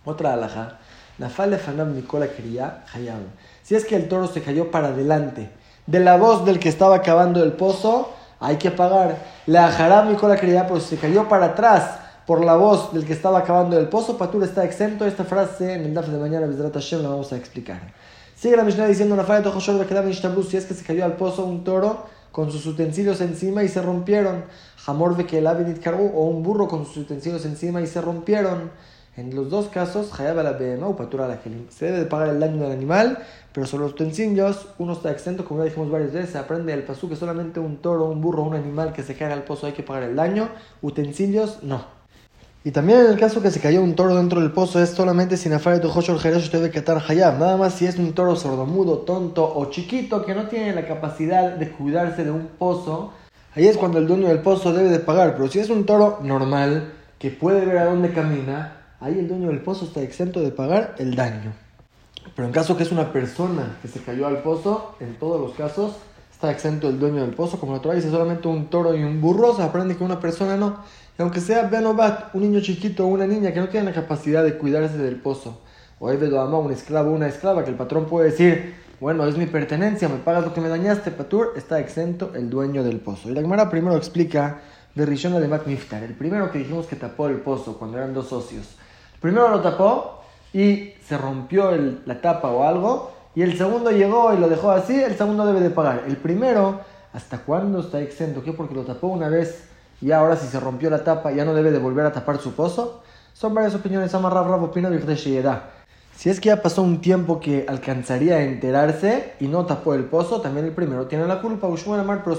Otra 0.05 0.35
alhaja. 0.35 0.79
Nafale 1.19 1.59
Fanam 1.59 1.95
Nicola 1.95 2.29
quería 2.29 2.85
Hayab. 2.95 3.23
Si 3.65 3.75
es 3.75 3.85
que 3.85 3.97
el 3.97 4.09
toro 4.09 4.29
se 4.29 4.41
cayó 4.41 4.71
para 4.71 4.89
adelante 4.89 5.51
de 5.87 5.99
la 5.99 6.17
voz 6.17 6.45
del 6.45 6.61
que 6.61 6.69
estaba 6.69 7.03
cavando 7.03 7.43
el 7.43 7.53
pozo, 7.53 8.13
hay 8.39 8.57
que 8.57 8.71
pagar. 8.71 9.19
La 9.47 9.67
Haram 9.67 10.11
Nicola 10.11 10.37
quería, 10.37 10.67
pero 10.69 10.79
si 10.79 10.91
se 10.91 10.97
cayó 10.97 11.29
para 11.29 11.47
atrás 11.47 12.00
por 12.31 12.45
la 12.45 12.55
voz 12.55 12.93
del 12.93 13.05
que 13.05 13.13
estaba 13.13 13.43
cavando 13.43 13.77
el 13.77 13.89
pozo, 13.89 14.17
Patur 14.17 14.45
está 14.45 14.65
exento. 14.65 15.05
Esta 15.05 15.25
frase 15.25 15.75
en 15.75 15.81
el 15.81 15.93
DAF 15.93 16.11
de 16.11 16.17
mañana, 16.17 16.47
Hashem, 16.47 17.03
la 17.03 17.09
vamos 17.09 17.33
a 17.33 17.37
explicar. 17.37 17.93
Sigue 18.37 18.57
la 18.57 18.63
Mishnah 18.63 18.87
diciendo, 18.87 19.17
si 20.49 20.57
es 20.57 20.65
que 20.65 20.75
se 20.75 20.85
cayó 20.85 21.05
al 21.05 21.17
pozo 21.17 21.45
un 21.45 21.65
toro 21.65 22.07
con 22.31 22.53
sus 22.53 22.65
utensilios 22.67 23.21
encima 23.21 23.65
y 23.65 23.69
se 23.69 23.83
rompieron. 23.83 24.45
Hamor 24.87 25.17
Vekelavit 25.17 25.85
o 25.89 26.27
un 26.27 26.45
burro 26.45 26.69
con 26.69 26.87
sus 26.87 26.99
utensilios 26.99 27.45
encima 27.47 27.81
y 27.81 27.89
se 27.89 28.01
rompieron. 28.01 28.71
En 29.17 29.35
los 29.35 29.51
dos 29.51 29.67
casos, 29.67 30.17
la 30.21 30.87
o 30.87 30.95
Patura 30.95 31.27
la 31.27 31.41
Se 31.71 31.87
debe 31.87 31.99
de 31.99 32.05
pagar 32.05 32.29
el 32.29 32.39
daño 32.39 32.63
del 32.63 32.71
animal, 32.71 33.19
pero 33.53 33.67
sobre 33.67 33.83
los 33.83 33.95
utensilios 33.95 34.69
uno 34.79 34.93
está 34.93 35.11
exento, 35.11 35.45
como 35.45 35.63
ya 35.63 35.65
dijimos 35.65 35.91
varias 35.91 36.13
veces, 36.13 36.31
se 36.31 36.39
aprende 36.39 36.73
el 36.75 36.85
pasú 36.85 37.09
que 37.09 37.17
solamente 37.17 37.59
un 37.59 37.79
toro, 37.79 38.05
un 38.05 38.21
burro, 38.21 38.45
un 38.45 38.55
animal 38.55 38.93
que 38.93 39.03
se 39.03 39.17
cae 39.17 39.33
al 39.33 39.43
pozo 39.43 39.67
hay 39.67 39.73
que 39.73 39.83
pagar 39.83 40.05
el 40.05 40.15
daño, 40.15 40.49
utensilios 40.81 41.65
no. 41.65 42.00
Y 42.63 42.73
también 42.73 43.01
en 43.01 43.07
el 43.07 43.19
caso 43.19 43.41
que 43.41 43.51
se 43.51 43.59
cayó 43.59 43.83
un 43.83 43.95
toro 43.95 44.15
dentro 44.15 44.39
del 44.39 44.53
pozo 44.53 44.83
es 44.83 44.91
solamente 44.91 45.39
sin 45.39 45.55
afar 45.55 45.81
de 45.81 45.89
el 45.89 46.19
jerez 46.19 46.53
debe 46.53 46.71
quitar 46.71 47.03
hayab. 47.09 47.39
Nada 47.39 47.57
más 47.57 47.75
si 47.75 47.87
es 47.87 47.97
un 47.97 48.13
toro 48.13 48.37
sordomudo, 48.37 48.99
tonto 48.99 49.51
o 49.57 49.71
chiquito 49.71 50.27
que 50.27 50.35
no 50.35 50.47
tiene 50.49 50.75
la 50.75 50.87
capacidad 50.87 51.53
de 51.53 51.71
cuidarse 51.71 52.23
de 52.23 52.31
un 52.31 52.49
pozo, 52.59 53.15
ahí 53.55 53.67
es 53.67 53.79
cuando 53.79 53.97
el 53.97 54.07
dueño 54.07 54.29
del 54.29 54.41
pozo 54.41 54.75
debe 54.75 54.91
de 54.91 54.99
pagar. 54.99 55.37
Pero 55.37 55.49
si 55.49 55.59
es 55.59 55.71
un 55.71 55.87
toro 55.87 56.19
normal 56.23 56.93
que 57.19 57.31
puede 57.31 57.65
ver 57.65 57.79
a 57.79 57.87
dónde 57.87 58.13
camina, 58.13 58.77
ahí 59.01 59.19
el 59.19 59.29
dueño 59.29 59.49
del 59.49 59.63
pozo 59.63 59.87
está 59.87 60.03
exento 60.03 60.41
de 60.43 60.51
pagar 60.51 60.97
el 60.99 61.17
daño. 61.17 61.55
Pero 62.37 62.47
en 62.47 62.53
caso 62.53 62.77
que 62.77 62.83
es 62.83 62.93
una 62.93 63.11
persona 63.11 63.79
que 63.81 63.89
se 63.89 64.03
cayó 64.03 64.27
al 64.27 64.43
pozo, 64.43 64.97
en 65.01 65.19
todos 65.19 65.41
los 65.41 65.53
casos 65.53 65.93
está 66.31 66.51
exento 66.51 66.91
el 66.91 66.99
dueño 66.99 67.23
del 67.23 67.35
pozo. 67.35 67.59
Como 67.59 67.73
la 67.73 67.79
otra 67.79 67.95
dice 67.95 68.11
solamente 68.11 68.49
un 68.49 68.67
toro 68.67 68.95
y 68.95 69.03
un 69.03 69.23
burro, 69.23 69.57
se 69.57 69.63
aprende 69.63 69.97
que 69.97 70.05
una 70.05 70.21
persona 70.21 70.59
no. 70.59 70.79
Aunque 71.21 71.41
sea 71.41 71.65
Benobat, 71.65 72.35
un 72.35 72.41
niño 72.41 72.61
chiquito 72.61 73.05
o 73.05 73.09
una 73.09 73.27
niña 73.27 73.53
que 73.53 73.61
no 73.61 73.69
tiene 73.69 73.87
la 73.87 73.93
capacidad 73.93 74.43
de 74.43 74.57
cuidarse 74.57 74.97
del 74.97 75.17
pozo, 75.17 75.61
o 75.99 76.09
ama 76.09 76.59
un 76.59 76.73
esclavo 76.73 77.11
o 77.11 77.15
una 77.15 77.29
esclava, 77.29 77.63
que 77.63 77.71
el 77.71 77.77
patrón 77.77 78.07
puede 78.07 78.31
decir, 78.31 78.75
bueno, 79.01 79.27
es 79.27 79.37
mi 79.37 79.45
pertenencia, 79.45 80.09
me 80.09 80.17
pagas 80.17 80.45
lo 80.45 80.55
que 80.55 80.63
me 80.63 80.69
dañaste, 80.69 81.11
Patur, 81.11 81.53
está 81.57 81.79
exento 81.79 82.33
el 82.35 82.49
dueño 82.49 82.83
del 82.83 83.01
pozo. 83.01 83.29
Y 83.29 83.35
la 83.35 83.43
Gemara 83.43 83.69
primero 83.69 83.97
explica 83.97 84.61
de 84.95 85.05
Rishon 85.05 85.49
Mat 85.49 85.67
Miftar, 85.67 86.03
el 86.03 86.15
primero 86.15 86.51
que 86.51 86.59
dijimos 86.59 86.87
que 86.87 86.97
tapó 86.97 87.29
el 87.29 87.37
pozo 87.37 87.79
cuando 87.79 87.99
eran 87.99 88.15
dos 88.15 88.29
socios. 88.29 88.77
Primero 89.21 89.51
lo 89.51 89.61
tapó 89.61 90.23
y 90.55 90.95
se 91.07 91.19
rompió 91.19 91.71
la 92.07 92.21
tapa 92.23 92.49
o 92.51 92.63
algo, 92.63 93.13
y 93.35 93.43
el 93.43 93.59
segundo 93.59 93.91
llegó 93.91 94.33
y 94.33 94.39
lo 94.39 94.49
dejó 94.49 94.71
así, 94.71 94.99
el 94.99 95.17
segundo 95.17 95.45
debe 95.45 95.61
de 95.61 95.71
pagar. 95.71 96.05
El 96.07 96.17
primero, 96.17 96.81
¿hasta 97.13 97.39
cuándo 97.39 97.81
está 97.81 98.01
exento? 98.01 98.43
¿Qué? 98.43 98.55
Porque 98.55 98.75
lo 98.75 98.85
tapó 98.85 99.09
una 99.09 99.29
vez 99.29 99.70
y 100.01 100.13
ahora 100.13 100.37
si 100.37 100.47
se 100.47 100.59
rompió 100.59 100.89
la 100.91 101.05
tapa 101.05 101.33
ya 101.33 101.45
no 101.45 101.55
debe 101.55 101.71
de 101.71 101.79
volver 101.79 102.07
a 102.07 102.13
tapar 102.13 102.39
su 102.39 102.53
pozo. 102.53 103.03
Son 103.35 103.55
varias 103.55 103.75
opiniones. 103.75 104.15
Amarrab 104.15 104.49
Rab 104.49 104.63
opina 104.65 104.91
Si 106.17 106.31
es 106.31 106.41
que 106.41 106.49
ya 106.49 106.63
pasó 106.63 106.83
un 106.83 107.01
tiempo 107.01 107.41
que 107.41 107.65
alcanzaría 107.69 108.37
a 108.37 108.43
enterarse 108.43 109.35
y 109.41 109.47
no 109.47 109.67
tapó 109.67 109.95
el 109.95 110.05
pozo, 110.05 110.41
también 110.41 110.67
el 110.67 110.73
primero 110.73 111.07
tiene 111.07 111.27
la 111.27 111.41
culpa. 111.41 111.69
pero 112.25 112.37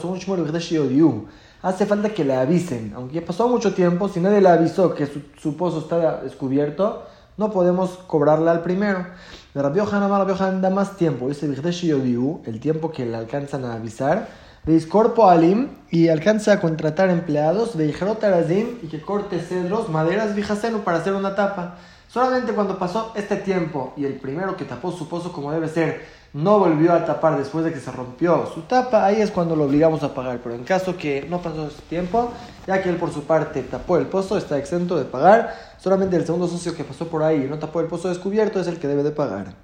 hace 1.62 1.86
falta 1.86 2.10
que 2.10 2.25
le 2.25 2.36
avisen. 2.36 2.94
Aunque 2.96 3.16
ya 3.16 3.25
pasó 3.25 3.48
mucho 3.48 3.74
tiempo, 3.74 4.10
si 4.10 4.19
nadie 4.19 4.42
le 4.42 4.50
avisó 4.50 4.94
que 4.94 5.08
su, 5.08 5.56
pozo 5.56 5.80
está 5.80 6.22
descubierto, 6.22 7.04
no 7.38 7.52
podemos 7.52 7.98
cobrarle 8.08 8.50
al 8.50 8.62
primero. 8.62 9.06
Rabbi 9.54 9.80
Yohanan, 9.80 10.62
da 10.62 10.69
más 10.69 10.98
tiempo. 10.98 11.28
Dice 11.28 11.46
el 11.46 12.60
tiempo 12.60 12.92
que 12.92 13.06
le 13.06 13.18
alcanzan 13.18 13.66
a 13.66 13.74
avisar. 13.74 14.28
Discorpo 14.63 15.28
alim 15.28 15.69
y 15.90 16.10
alcanza 16.10 16.54
a 16.54 16.60
contratar 16.62 17.10
empleados 17.10 17.75
de 17.75 17.90
Azim 17.90 18.78
y 18.84 18.88
que 18.90 19.02
corte 19.02 19.40
cedros, 19.40 19.90
maderas, 19.90 20.36
vijaseno 20.36 20.84
para 20.84 21.00
hacer 21.00 21.13
una 21.13 21.34
tapa. 21.34 21.78
Solamente 22.08 22.54
cuando 22.54 22.78
pasó 22.78 23.12
este 23.16 23.38
tiempo 23.38 23.92
y 23.98 24.06
el 24.06 24.19
primero 24.19 24.56
que 24.56 24.66
tapó 24.66 24.92
su 24.92 25.10
pozo 25.10 25.31
como 25.31 25.52
debe 25.52 25.68
ser 25.68 26.06
no 26.34 26.60
volvió 26.60 26.94
a 26.94 27.06
tapar 27.06 27.40
después 27.40 27.66
de 27.66 27.74
que 27.74 27.80
se 27.80 27.92
rompió 27.92 28.46
su 28.54 28.62
tapa, 28.62 29.04
ahí 29.04 29.19
es 29.19 29.31
cuando 29.31 29.56
lo 29.56 29.63
obligamos 29.63 30.04
a 30.04 30.13
pagar. 30.13 30.40
Pero 30.44 30.54
en 30.54 30.63
caso 30.63 30.96
que 30.96 31.25
no 31.28 31.42
pasó 31.42 31.68
ese 31.68 31.81
tiempo, 31.90 32.31
ya 32.68 32.84
que 32.84 32.90
él 32.90 32.98
por 32.98 33.12
su 33.12 33.24
parte 33.24 33.63
tapó 33.63 33.98
el 33.98 34.06
pozo, 34.06 34.38
está 34.38 34.60
exento 34.60 34.96
de 34.96 35.06
pagar. 35.06 35.56
Solamente 35.80 36.18
el 36.18 36.25
segundo 36.25 36.48
socio 36.48 36.75
que 36.75 36.84
pasó 36.84 37.08
por 37.08 37.24
ahí 37.24 37.46
y 37.46 37.50
no 37.50 37.58
tapó 37.58 37.81
el 37.81 37.88
pozo 37.88 38.10
descubierto 38.10 38.60
es 38.60 38.68
el 38.68 38.78
que 38.78 38.88
debe 38.88 39.02
de 39.02 39.12
pagar. 39.12 39.56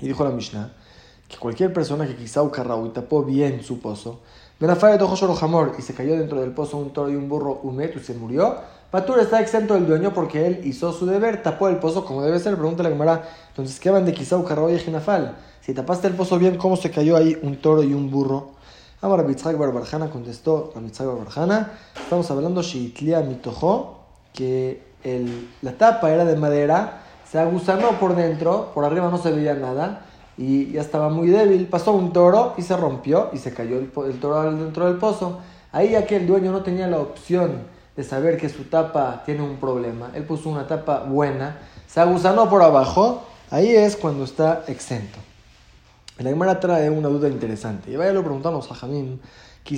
Y 0.00 0.08
dijo 0.08 0.24
la 0.24 0.30
Mishnah 0.30 0.72
que 1.28 1.36
cualquier 1.36 1.72
persona 1.72 2.06
que 2.06 2.16
quizá 2.16 2.42
ucarrao 2.42 2.86
y 2.86 2.90
tapó 2.90 3.22
bien 3.22 3.62
su 3.62 3.80
pozo, 3.80 4.20
Benafare 4.60 4.98
de 4.98 5.34
jamor 5.36 5.76
y 5.78 5.82
se 5.82 5.94
cayó 5.94 6.18
dentro 6.18 6.40
del 6.40 6.50
pozo 6.50 6.78
un 6.78 6.90
toro 6.90 7.08
y 7.10 7.14
un 7.14 7.28
burro 7.28 7.60
humeto 7.62 8.00
y 8.00 8.02
se 8.02 8.12
murió, 8.14 8.56
Patur 8.90 9.20
está 9.20 9.40
exento 9.40 9.74
del 9.74 9.86
dueño 9.86 10.12
porque 10.12 10.46
él 10.46 10.62
hizo 10.64 10.92
su 10.92 11.06
deber, 11.06 11.44
tapó 11.44 11.68
el 11.68 11.76
pozo 11.76 12.04
como 12.04 12.22
debe 12.22 12.40
ser. 12.40 12.56
Pregunta 12.56 12.82
la 12.82 12.88
Gemara, 12.88 13.22
entonces, 13.50 13.78
¿qué 13.78 13.90
van 13.90 14.04
de 14.04 14.14
quizá 14.14 14.36
ucarrao 14.36 14.68
y 14.70 14.78
jinafal? 14.78 15.36
Si 15.60 15.74
tapaste 15.74 16.08
el 16.08 16.14
pozo 16.14 16.38
bien, 16.40 16.56
¿cómo 16.56 16.74
se 16.76 16.90
cayó 16.90 17.16
ahí 17.16 17.38
un 17.42 17.58
toro 17.58 17.84
y 17.84 17.92
un 17.92 18.10
burro? 18.10 18.52
Amar 19.00 19.24
Bitzhak 19.24 19.56
Barbarjana 19.56 20.10
contestó 20.10 20.72
a 20.74 20.80
Bitzhak 20.80 21.06
Barbarjana, 21.06 21.72
estamos 22.02 22.28
hablando 22.32 22.62
Sheitlia 22.62 23.20
Mitojo, 23.20 24.00
que 24.32 24.82
el, 25.04 25.50
la 25.62 25.78
tapa 25.78 26.10
era 26.10 26.24
de 26.24 26.34
madera, 26.34 27.02
se 27.30 27.38
agusanó 27.38 27.92
por 28.00 28.16
dentro, 28.16 28.72
por 28.74 28.84
arriba 28.84 29.08
no 29.08 29.18
se 29.18 29.30
veía 29.30 29.54
nada, 29.54 30.06
y 30.38 30.70
ya 30.70 30.80
estaba 30.80 31.10
muy 31.10 31.28
débil. 31.28 31.66
Pasó 31.66 31.92
un 31.92 32.12
toro 32.12 32.54
y 32.56 32.62
se 32.62 32.76
rompió 32.76 33.30
y 33.32 33.38
se 33.38 33.52
cayó 33.52 33.78
el, 33.78 33.90
toro 33.90 34.50
dentro 34.52 34.86
del 34.86 34.96
pozo. 34.96 35.40
Ahí 35.72 35.90
ya 35.90 36.06
que 36.06 36.16
el 36.16 36.26
dueño 36.26 36.52
no 36.52 36.62
tenía 36.62 36.86
la 36.86 36.98
opción 36.98 37.64
de 37.96 38.04
saber 38.04 38.38
que 38.38 38.48
su 38.48 38.64
tapa 38.64 39.24
tiene 39.26 39.42
un 39.42 39.56
problema, 39.56 40.12
él 40.14 40.22
puso 40.22 40.48
una 40.48 40.68
tapa 40.68 41.00
buena, 41.00 41.58
se 41.88 42.00
agusanó 42.00 42.48
por 42.48 42.62
abajo, 42.62 43.24
ahí 43.50 43.74
es 43.74 43.96
cuando 43.96 44.22
está 44.22 44.62
exento. 44.68 45.18
La 46.18 46.30
Gemara 46.30 46.60
trae 46.60 46.88
una 46.90 47.08
duda 47.08 47.28
interesante. 47.28 47.90
Y 47.90 47.96
vaya 47.96 48.12
lo 48.12 48.22
preguntamos 48.22 48.70
a 48.70 48.74
Jamín. 48.74 49.20
Si 49.64 49.74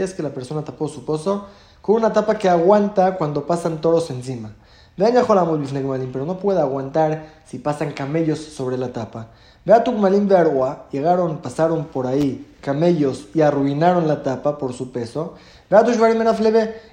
es 0.00 0.14
que 0.14 0.22
la 0.22 0.30
persona 0.30 0.62
tapó 0.62 0.86
su 0.86 1.04
pozo 1.04 1.48
con 1.82 1.96
una 1.96 2.12
tapa 2.12 2.38
que 2.38 2.48
aguanta 2.48 3.16
cuando 3.16 3.46
pasan 3.46 3.80
toros 3.80 4.10
encima 4.10 4.52
pero 6.12 6.26
no 6.26 6.38
puede 6.38 6.60
aguantar 6.60 7.26
si 7.46 7.58
pasan 7.58 7.92
camellos 7.92 8.38
sobre 8.38 8.76
la 8.76 8.92
tapa. 8.92 9.28
Vea 9.64 9.82
Tukmalim 9.84 10.28
Verwa, 10.28 10.86
llegaron, 10.90 11.38
pasaron 11.38 11.86
por 11.86 12.06
ahí 12.06 12.46
camellos 12.60 13.28
y 13.34 13.40
arruinaron 13.40 14.06
la 14.06 14.22
tapa 14.22 14.58
por 14.58 14.72
su 14.72 14.90
peso. 14.90 15.34
Vea 15.70 15.84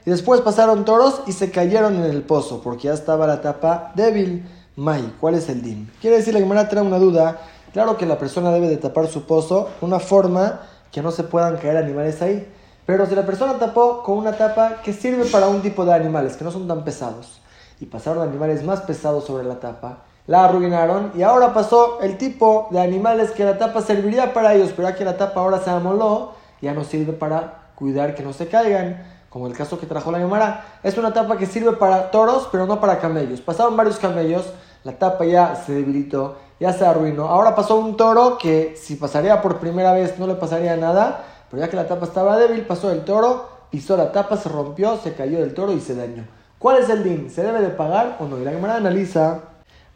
y 0.05 0.09
después 0.09 0.41
pasaron 0.41 0.85
toros 0.85 1.21
y 1.27 1.31
se 1.33 1.51
cayeron 1.51 1.95
en 1.95 2.03
el 2.03 2.21
pozo 2.23 2.61
porque 2.61 2.83
ya 2.83 2.93
estaba 2.93 3.27
la 3.27 3.41
tapa 3.41 3.91
débil. 3.95 4.45
Mai, 4.75 5.13
¿cuál 5.19 5.35
es 5.35 5.49
el 5.49 5.61
din? 5.61 5.91
Quiere 5.99 6.17
decir, 6.17 6.33
la 6.33 6.39
Gemara 6.39 6.69
trae 6.69 6.83
una 6.83 6.99
duda. 6.99 7.39
Claro 7.73 7.97
que 7.97 8.05
la 8.05 8.17
persona 8.19 8.51
debe 8.51 8.69
de 8.69 8.77
tapar 8.77 9.07
su 9.07 9.23
pozo 9.23 9.69
de 9.79 9.85
una 9.85 9.99
forma 9.99 10.61
que 10.91 11.01
no 11.01 11.11
se 11.11 11.23
puedan 11.23 11.57
caer 11.57 11.77
animales 11.77 12.21
ahí. 12.21 12.47
Pero 12.85 13.05
si 13.05 13.15
la 13.15 13.25
persona 13.25 13.57
tapó 13.57 14.03
con 14.03 14.17
una 14.17 14.37
tapa 14.37 14.81
que 14.83 14.93
sirve 14.93 15.25
para 15.25 15.47
un 15.47 15.61
tipo 15.61 15.83
de 15.83 15.93
animales 15.93 16.37
que 16.37 16.43
no 16.43 16.51
son 16.51 16.67
tan 16.67 16.83
pesados 16.83 17.41
y 17.79 17.85
pasaron 17.85 18.27
animales 18.27 18.63
más 18.63 18.81
pesados 18.81 19.25
sobre 19.25 19.43
la 19.43 19.59
tapa, 19.59 19.99
la 20.25 20.45
arruinaron 20.45 21.11
y 21.15 21.23
ahora 21.23 21.53
pasó 21.53 22.01
el 22.01 22.17
tipo 22.17 22.67
de 22.71 22.81
animales 22.81 23.31
que 23.31 23.45
la 23.45 23.57
tapa 23.57 23.81
serviría 23.81 24.33
para 24.33 24.53
ellos, 24.53 24.73
pero 24.75 24.89
ya 24.89 24.95
que 24.95 25.05
la 25.05 25.17
tapa 25.17 25.39
ahora 25.39 25.59
se 25.59 25.69
amoló, 25.69 26.33
ya 26.61 26.73
no 26.73 26.83
sirve 26.83 27.13
para 27.13 27.71
cuidar 27.75 28.15
que 28.15 28.23
no 28.23 28.33
se 28.33 28.47
caigan, 28.47 29.05
como 29.29 29.47
el 29.47 29.53
caso 29.53 29.79
que 29.79 29.85
trajo 29.85 30.11
la 30.11 30.17
Gemara. 30.17 30.65
Es 30.83 30.97
una 30.97 31.13
tapa 31.13 31.37
que 31.37 31.45
sirve 31.45 31.73
para 31.73 32.11
toros, 32.11 32.49
pero 32.51 32.65
no 32.65 32.79
para 32.79 32.99
camellos. 32.99 33.39
Pasaron 33.39 33.77
varios 33.77 33.97
camellos, 33.97 34.51
la 34.83 34.93
tapa 34.93 35.25
ya 35.25 35.55
se 35.55 35.73
debilitó, 35.73 36.37
ya 36.59 36.73
se 36.73 36.85
arruinó. 36.85 37.27
Ahora 37.27 37.55
pasó 37.55 37.77
un 37.77 37.95
toro 37.95 38.37
que 38.37 38.75
si 38.75 38.95
pasaría 38.95 39.41
por 39.41 39.59
primera 39.59 39.93
vez 39.93 40.17
no 40.17 40.27
le 40.27 40.35
pasaría 40.35 40.75
nada, 40.75 41.23
pero 41.49 41.61
ya 41.61 41.69
que 41.69 41.75
la 41.75 41.87
tapa 41.87 42.05
estaba 42.05 42.37
débil, 42.37 42.61
pasó 42.65 42.91
el 42.91 43.05
toro, 43.05 43.47
pisó 43.69 43.95
la 43.95 44.11
tapa, 44.11 44.37
se 44.37 44.49
rompió, 44.49 44.97
se 44.97 45.13
cayó 45.13 45.39
del 45.39 45.53
toro 45.53 45.71
y 45.71 45.79
se 45.79 45.95
dañó. 45.95 46.23
¿Cuál 46.59 46.81
es 46.81 46.89
el 46.89 47.03
din? 47.03 47.29
¿Se 47.29 47.43
debe 47.43 47.61
de 47.61 47.69
pagar 47.69 48.17
o 48.19 48.25
no? 48.25 48.39
Y 48.39 48.43
la 48.43 48.51
Gemara 48.51 48.77
analiza 48.77 49.41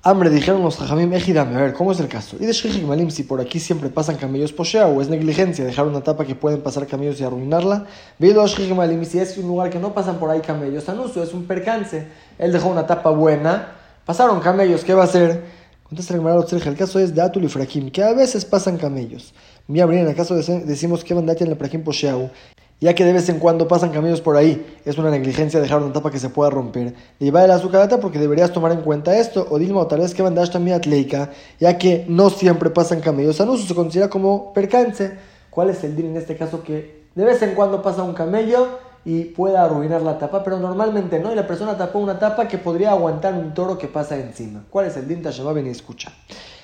Hambre, 0.03 0.31
dijeron 0.31 0.63
los 0.63 0.77
jajamim, 0.77 1.13
ejidame, 1.13 1.55
a 1.55 1.61
ver, 1.61 1.73
¿cómo 1.73 1.91
es 1.91 1.99
el 1.99 2.07
caso? 2.07 2.35
Y 2.39 2.47
de 2.47 2.81
Malim, 2.87 3.11
si 3.11 3.21
por 3.21 3.39
aquí 3.39 3.59
siempre 3.59 3.89
pasan 3.89 4.15
camellos 4.15 4.51
poshea 4.51 4.87
o 4.87 4.99
es 4.99 5.09
negligencia 5.09 5.63
dejar 5.63 5.85
una 5.85 6.01
tapa 6.01 6.25
que 6.25 6.33
pueden 6.33 6.61
pasar 6.61 6.87
camellos 6.87 7.19
y 7.21 7.23
arruinarla, 7.23 7.85
Vido 8.17 8.43
Malim, 8.75 9.05
si 9.05 9.19
es 9.19 9.37
un 9.37 9.47
lugar 9.47 9.69
que 9.69 9.77
no 9.77 9.93
pasan 9.93 10.17
por 10.17 10.31
ahí 10.31 10.41
camellos, 10.41 10.89
anuso, 10.89 11.21
es 11.21 11.33
un 11.33 11.45
percance, 11.45 12.07
él 12.39 12.51
dejó 12.51 12.69
una 12.69 12.87
tapa 12.87 13.11
buena, 13.11 13.73
pasaron 14.03 14.39
camellos, 14.39 14.83
¿qué 14.83 14.95
va 14.95 15.03
a 15.03 15.05
hacer? 15.05 15.43
Contesta 15.83 16.15
el 16.15 16.67
el 16.67 16.75
caso 16.77 16.97
es 16.97 17.13
de 17.13 17.21
Atul 17.21 17.43
y 17.43 17.47
Frakim, 17.47 17.91
que 17.91 18.01
a 18.03 18.13
veces 18.13 18.43
pasan 18.43 18.77
camellos. 18.77 19.35
Mi 19.67 19.81
en 19.81 20.07
el 20.07 20.15
caso 20.15 20.33
decimos 20.35 21.03
que 21.03 21.13
van 21.13 21.29
en 21.29 21.47
el 21.47 21.55
Frakim 21.57 21.83
posheau, 21.83 22.31
ya 22.81 22.95
que 22.95 23.05
de 23.05 23.13
vez 23.13 23.29
en 23.29 23.37
cuando 23.37 23.67
pasan 23.67 23.91
caminos 23.91 24.21
por 24.21 24.35
ahí. 24.35 24.65
Es 24.85 24.97
una 24.97 25.11
negligencia 25.11 25.61
dejar 25.61 25.83
una 25.83 25.93
tapa 25.93 26.09
que 26.09 26.17
se 26.17 26.29
pueda 26.29 26.49
romper. 26.49 26.95
Va 27.33 27.45
el 27.45 27.51
azucarata 27.51 27.99
porque 27.99 28.17
deberías 28.17 28.51
tomar 28.51 28.71
en 28.71 28.81
cuenta 28.81 29.15
esto. 29.15 29.47
O 29.51 29.59
Dilma, 29.59 29.81
o 29.81 29.87
tal 29.87 29.99
vez 29.99 30.15
que 30.15 30.23
mandash 30.23 30.49
también 30.49 30.77
atleica, 30.77 31.29
ya 31.59 31.77
que 31.77 32.05
no 32.09 32.31
siempre 32.31 32.71
pasan 32.71 32.99
camellos 32.99 33.39
al 33.39 33.49
uso, 33.49 33.67
se 33.67 33.75
considera 33.75 34.09
como 34.09 34.51
percance. 34.51 35.11
¿Cuál 35.51 35.69
es 35.69 35.83
el 35.83 35.95
din 35.95 36.07
en 36.07 36.17
este 36.17 36.35
caso? 36.35 36.63
Que 36.63 37.03
de 37.13 37.23
vez 37.23 37.41
en 37.43 37.53
cuando 37.53 37.83
pasa 37.83 38.01
un 38.01 38.13
camello 38.13 38.79
y 39.05 39.25
pueda 39.25 39.63
arruinar 39.63 40.01
la 40.01 40.17
tapa, 40.17 40.43
pero 40.43 40.57
normalmente 40.57 41.19
no. 41.19 41.31
Y 41.31 41.35
la 41.35 41.45
persona 41.45 41.77
tapó 41.77 41.99
una 41.99 42.17
tapa 42.17 42.47
que 42.47 42.57
podría 42.57 42.91
aguantar 42.91 43.35
un 43.35 43.53
toro 43.53 43.77
que 43.77 43.87
pasa 43.89 44.17
encima. 44.17 44.63
¿Cuál 44.71 44.87
es 44.87 44.97
el 44.97 45.07
din? 45.07 45.21
Tashema, 45.21 45.59
y 45.59 45.69
escucha. 45.69 46.11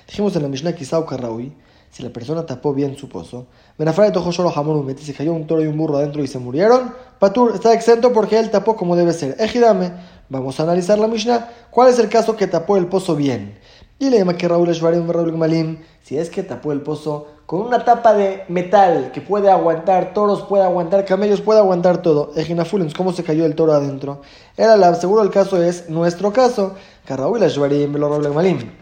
Dijimos 0.07 0.36
en 0.36 0.41
la 0.41 0.47
Mishnah 0.47 0.74
Kisau 0.74 1.05
Karraui 1.05 1.53
si 1.89 2.03
la 2.03 2.10
persona 2.10 2.46
tapó 2.46 2.74
bien 2.74 2.98
su 2.98 3.10
pozo, 3.10 3.48
Benafare 3.77 4.12
tojo 4.12 4.32
solo 4.32 4.51
jamón 4.51 4.88
y 4.89 5.01
se 5.03 5.13
cayó 5.13 5.34
un 5.34 5.48
toro 5.48 5.63
y 5.63 5.67
un 5.67 5.77
burro 5.77 5.98
adentro 5.98 6.24
y 6.24 6.27
se 6.27 6.39
murieron, 6.39 6.94
Patur 7.20 7.53
está 7.56 7.74
exento 7.74 8.13
porque 8.13 8.38
él 8.38 8.51
tapó 8.51 8.75
como 8.75 8.96
debe 8.96 9.13
ser. 9.13 9.36
Ejidame, 9.39 9.94
vamos 10.29 10.60
a 10.60 10.63
analizar 10.63 11.00
la 11.00 11.08
Mishnah. 11.08 11.50
¿Cuál 11.72 11.89
es 11.89 12.00
el 12.00 12.10
caso 12.10 12.36
que 12.36 12.48
tapó 12.48 12.77
el 12.77 12.88
pozo 12.88 13.15
bien? 13.15 13.58
Y 14.00 14.10
le 14.10 14.20
llama 14.20 14.38
que 14.38 14.48
Raúl 14.48 14.74
Raúl 14.75 15.38
Malim, 15.38 15.79
si 16.03 16.17
es 16.17 16.29
que 16.29 16.44
tapó 16.44 16.72
el 16.72 16.82
pozo 16.82 17.27
con 17.48 17.62
una 17.62 17.86
tapa 17.86 18.13
de 18.13 18.44
metal 18.50 19.12
que 19.13 19.22
puede 19.22 19.50
aguantar 19.50 20.13
toros, 20.13 20.44
puede 20.44 20.66
aguantar 20.66 21.06
camellos, 21.06 21.39
puede 21.39 21.60
aguantar 21.60 22.01
todo. 22.01 22.34
Ejinafulens, 22.36 22.94
¿cómo 22.94 23.13
se 23.13 23.24
cayó 23.24 23.46
el 23.46 23.56
toro 23.56 23.72
adentro? 23.72 24.22
Era 24.58 24.75
la, 24.75 24.94
seguro 24.96 25.24
el 25.24 25.30
caso 25.30 25.63
es 25.63 25.89
nuestro 25.89 26.34
caso. 26.34 26.75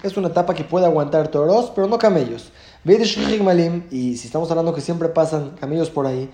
Es 0.02 0.18
una 0.18 0.34
tapa 0.34 0.56
que 0.56 0.64
puede 0.64 0.88
aguantar 0.88 1.28
toros, 1.28 1.72
pero 1.76 1.86
no 1.86 2.00
camellos. 2.00 2.52
Y 2.84 4.18
si 4.18 4.26
estamos 4.26 4.50
hablando 4.50 4.74
que 4.74 4.82
siempre 4.82 5.10
pasan 5.10 5.52
camellos 5.60 5.92
por 5.92 6.08
ahí, 6.08 6.32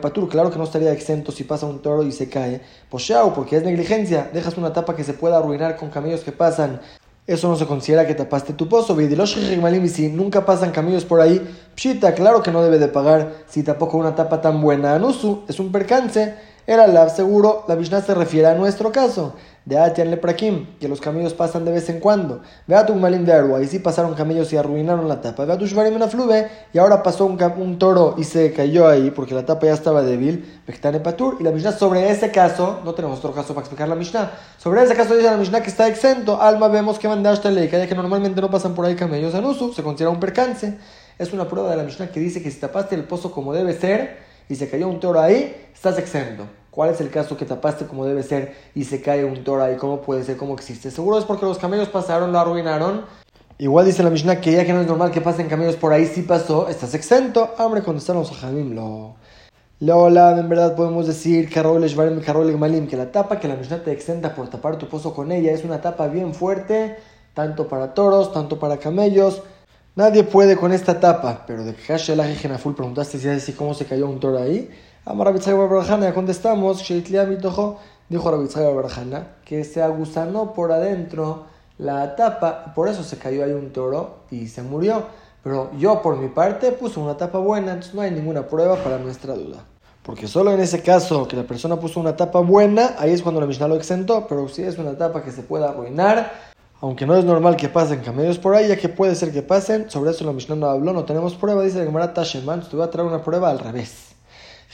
Patur, 0.00 0.30
claro 0.30 0.50
que 0.50 0.56
no 0.56 0.64
estaría 0.64 0.90
exento 0.90 1.32
si 1.32 1.44
pasa 1.44 1.66
un 1.66 1.80
toro 1.80 2.02
y 2.02 2.12
se 2.12 2.30
cae. 2.30 2.62
Poshao, 2.88 3.34
porque 3.34 3.58
es 3.58 3.62
negligencia, 3.62 4.30
dejas 4.32 4.56
una 4.56 4.72
tapa 4.72 4.96
que 4.96 5.04
se 5.04 5.12
pueda 5.12 5.36
arruinar 5.36 5.76
con 5.76 5.90
camellos 5.90 6.22
que 6.22 6.32
pasan. 6.32 6.80
Eso 7.26 7.48
no 7.48 7.56
se 7.56 7.64
considera 7.64 8.06
que 8.06 8.14
tapaste 8.14 8.52
tu 8.52 8.68
pozo. 8.68 9.00
Y 9.00 9.88
si 9.88 10.08
nunca 10.08 10.44
pasan 10.44 10.72
camellos 10.72 11.06
por 11.06 11.20
ahí, 11.22 11.40
Pshita, 11.74 12.14
claro 12.14 12.42
que 12.42 12.50
no 12.50 12.62
debe 12.62 12.78
de 12.78 12.88
pagar 12.88 13.32
si 13.46 13.62
tapó 13.62 13.88
con 13.88 14.00
una 14.00 14.14
tapa 14.14 14.42
tan 14.42 14.60
buena. 14.60 14.94
Anusu, 14.94 15.42
es 15.48 15.58
un 15.58 15.72
percance. 15.72 16.34
Era 16.66 16.86
la 16.86 17.08
seguro, 17.08 17.64
la 17.68 17.76
Mishnah 17.76 18.02
se 18.02 18.14
refiere 18.14 18.48
a 18.48 18.54
nuestro 18.54 18.92
caso. 18.92 19.34
De 19.64 19.78
Atian 19.78 20.10
Leprakim, 20.10 20.78
que 20.78 20.88
los 20.88 21.00
camellos 21.00 21.32
pasan 21.32 21.64
de 21.64 21.72
vez 21.72 21.88
en 21.88 21.98
cuando. 21.98 22.42
Vea 22.66 22.84
tu 22.84 22.94
malin 22.94 23.24
de 23.24 23.32
ahí 23.32 23.66
sí 23.66 23.78
pasaron 23.78 24.14
camellos 24.14 24.52
y 24.52 24.58
arruinaron 24.58 25.08
la 25.08 25.22
tapa. 25.22 25.46
Vea 25.46 25.56
tu 25.56 25.66
shvarim 25.66 25.96
una 25.96 26.08
flube, 26.08 26.50
y 26.72 26.78
ahora 26.78 27.02
pasó 27.02 27.24
un, 27.24 27.78
toro 27.78 28.14
y 28.18 28.24
se 28.24 28.52
cayó 28.52 28.86
ahí 28.86 29.10
porque 29.10 29.34
la 29.34 29.46
tapa 29.46 29.66
ya 29.66 29.72
estaba 29.72 30.02
débil. 30.02 30.60
Bektane 30.66 31.00
Patur, 31.00 31.38
y 31.40 31.44
la 31.44 31.50
Mishnah 31.50 31.72
sobre 31.72 32.10
ese 32.10 32.30
caso, 32.30 32.80
no 32.84 32.92
tenemos 32.92 33.18
otro 33.18 33.32
caso 33.32 33.54
para 33.54 33.60
explicar 33.60 33.88
la 33.88 33.94
Mishnah. 33.94 34.32
Sobre 34.58 34.82
ese 34.82 34.94
caso 34.94 35.14
dice 35.14 35.30
la 35.30 35.38
Mishnah 35.38 35.62
que 35.62 35.70
está 35.70 35.88
exento. 35.88 36.42
Alma 36.42 36.68
vemos 36.68 36.98
que 36.98 37.08
mandaste 37.08 37.50
ley, 37.50 37.68
que 37.68 37.86
que 37.86 37.94
normalmente 37.94 38.40
no 38.42 38.50
pasan 38.50 38.74
por 38.74 38.84
ahí 38.84 38.96
camellos 38.96 39.34
en 39.34 39.46
uso, 39.46 39.72
se 39.72 39.82
considera 39.82 40.10
un 40.10 40.20
percance. 40.20 40.76
Es 41.18 41.32
una 41.32 41.48
prueba 41.48 41.70
de 41.70 41.76
la 41.76 41.84
Mishnah 41.84 42.08
que 42.08 42.20
dice 42.20 42.42
que 42.42 42.50
si 42.50 42.60
tapaste 42.60 42.96
el 42.96 43.04
pozo 43.04 43.30
como 43.30 43.54
debe 43.54 43.72
ser 43.72 44.18
y 44.48 44.56
se 44.56 44.68
cayó 44.68 44.88
un 44.88 45.00
toro 45.00 45.20
ahí, 45.20 45.68
estás 45.72 45.98
exento. 45.98 46.44
¿Cuál 46.74 46.90
es 46.90 47.00
el 47.00 47.08
caso 47.08 47.36
que 47.36 47.44
tapaste 47.44 47.86
como 47.86 48.04
debe 48.04 48.24
ser 48.24 48.52
y 48.74 48.82
se 48.82 49.00
cae 49.00 49.24
un 49.24 49.44
toro 49.44 49.62
ahí? 49.62 49.76
¿Cómo 49.76 50.00
puede 50.00 50.24
ser? 50.24 50.36
¿Cómo 50.36 50.54
existe? 50.54 50.90
Seguro 50.90 51.16
es 51.16 51.24
porque 51.24 51.46
los 51.46 51.56
camellos 51.56 51.88
pasaron, 51.88 52.32
lo 52.32 52.40
arruinaron. 52.40 53.04
Igual 53.58 53.86
dice 53.86 54.02
la 54.02 54.10
Mishnah 54.10 54.40
que 54.40 54.50
ya 54.50 54.64
que 54.66 54.72
no 54.72 54.80
es 54.80 54.88
normal 54.88 55.12
que 55.12 55.20
pasen 55.20 55.48
camellos 55.48 55.76
por 55.76 55.92
ahí, 55.92 56.04
sí 56.04 56.22
pasó, 56.22 56.68
estás 56.68 56.92
exento. 56.94 57.54
Hombre, 57.58 57.84
contestaron 57.84 58.22
los 58.22 58.32
Jamim, 58.32 58.74
lo... 58.74 59.14
Lola, 59.78 60.36
en 60.36 60.48
verdad 60.48 60.74
podemos 60.74 61.06
decir 61.06 61.48
que 61.48 61.62
la 62.96 63.12
tapa 63.12 63.38
que 63.38 63.46
la 63.46 63.54
Mishnah 63.54 63.84
te 63.84 63.92
exenta 63.92 64.34
por 64.34 64.48
tapar 64.50 64.76
tu 64.76 64.88
pozo 64.88 65.14
con 65.14 65.30
ella 65.30 65.52
es 65.52 65.62
una 65.62 65.80
tapa 65.80 66.08
bien 66.08 66.34
fuerte, 66.34 66.96
tanto 67.34 67.68
para 67.68 67.94
toros, 67.94 68.32
tanto 68.32 68.58
para 68.58 68.78
camellos. 68.78 69.44
Nadie 69.94 70.24
puede 70.24 70.56
con 70.56 70.72
esta 70.72 70.98
tapa, 70.98 71.44
pero 71.46 71.64
de 71.64 71.76
que 71.76 72.58
full 72.58 72.74
preguntaste 72.74 73.20
si 73.20 73.28
así 73.28 73.52
cómo 73.52 73.74
se 73.74 73.84
cayó 73.84 74.08
un 74.08 74.18
toro 74.18 74.38
ahí. 74.38 74.68
Amar 75.06 75.26
Rabitzhak 75.26 75.54
Barbarajana, 75.54 76.14
contestamos, 76.14 76.82
dijo 76.88 78.30
Rabitzhak 78.30 78.64
Barbarajana, 78.64 79.26
que 79.44 79.62
se 79.62 79.82
aguzanó 79.82 80.54
por 80.54 80.72
adentro 80.72 81.44
la 81.76 82.16
tapa, 82.16 82.72
por 82.74 82.88
eso 82.88 83.02
se 83.02 83.18
cayó 83.18 83.44
ahí 83.44 83.52
un 83.52 83.70
toro 83.70 84.20
y 84.30 84.46
se 84.46 84.62
murió. 84.62 85.02
Pero 85.42 85.70
yo 85.76 86.00
por 86.00 86.16
mi 86.16 86.28
parte 86.28 86.72
puse 86.72 86.98
una 87.00 87.18
tapa 87.18 87.38
buena, 87.38 87.72
entonces 87.72 87.94
no 87.94 88.00
hay 88.00 88.12
ninguna 88.12 88.48
prueba 88.48 88.76
para 88.76 88.96
nuestra 88.96 89.34
duda. 89.34 89.58
Porque 90.02 90.26
solo 90.26 90.52
en 90.52 90.60
ese 90.60 90.80
caso 90.80 91.28
que 91.28 91.36
la 91.36 91.42
persona 91.42 91.78
puso 91.78 92.00
una 92.00 92.16
tapa 92.16 92.40
buena, 92.40 92.94
ahí 92.98 93.10
es 93.10 93.20
cuando 93.20 93.42
la 93.42 93.46
Mishnah 93.46 93.68
lo 93.68 93.76
exentó, 93.76 94.26
pero 94.26 94.48
si 94.48 94.62
es 94.62 94.78
una 94.78 94.96
tapa 94.96 95.22
que 95.22 95.32
se 95.32 95.42
puede 95.42 95.66
arruinar, 95.66 96.32
aunque 96.80 97.04
no 97.04 97.14
es 97.14 97.26
normal 97.26 97.56
que 97.56 97.68
pasen 97.68 98.00
camellos 98.00 98.38
por 98.38 98.54
ahí, 98.54 98.68
ya 98.68 98.78
que 98.78 98.88
puede 98.88 99.14
ser 99.16 99.32
que 99.32 99.42
pasen, 99.42 99.90
sobre 99.90 100.12
eso 100.12 100.24
la 100.24 100.32
Mishnah 100.32 100.56
no 100.56 100.66
habló, 100.66 100.94
no 100.94 101.04
tenemos 101.04 101.34
prueba, 101.34 101.62
dice 101.62 101.80
la 101.80 101.84
Gemara 101.84 102.14
Tasheman, 102.14 102.66
te 102.66 102.74
voy 102.74 102.86
a 102.86 102.90
traer 102.90 103.06
una 103.06 103.22
prueba 103.22 103.50
al 103.50 103.58
revés. 103.58 104.13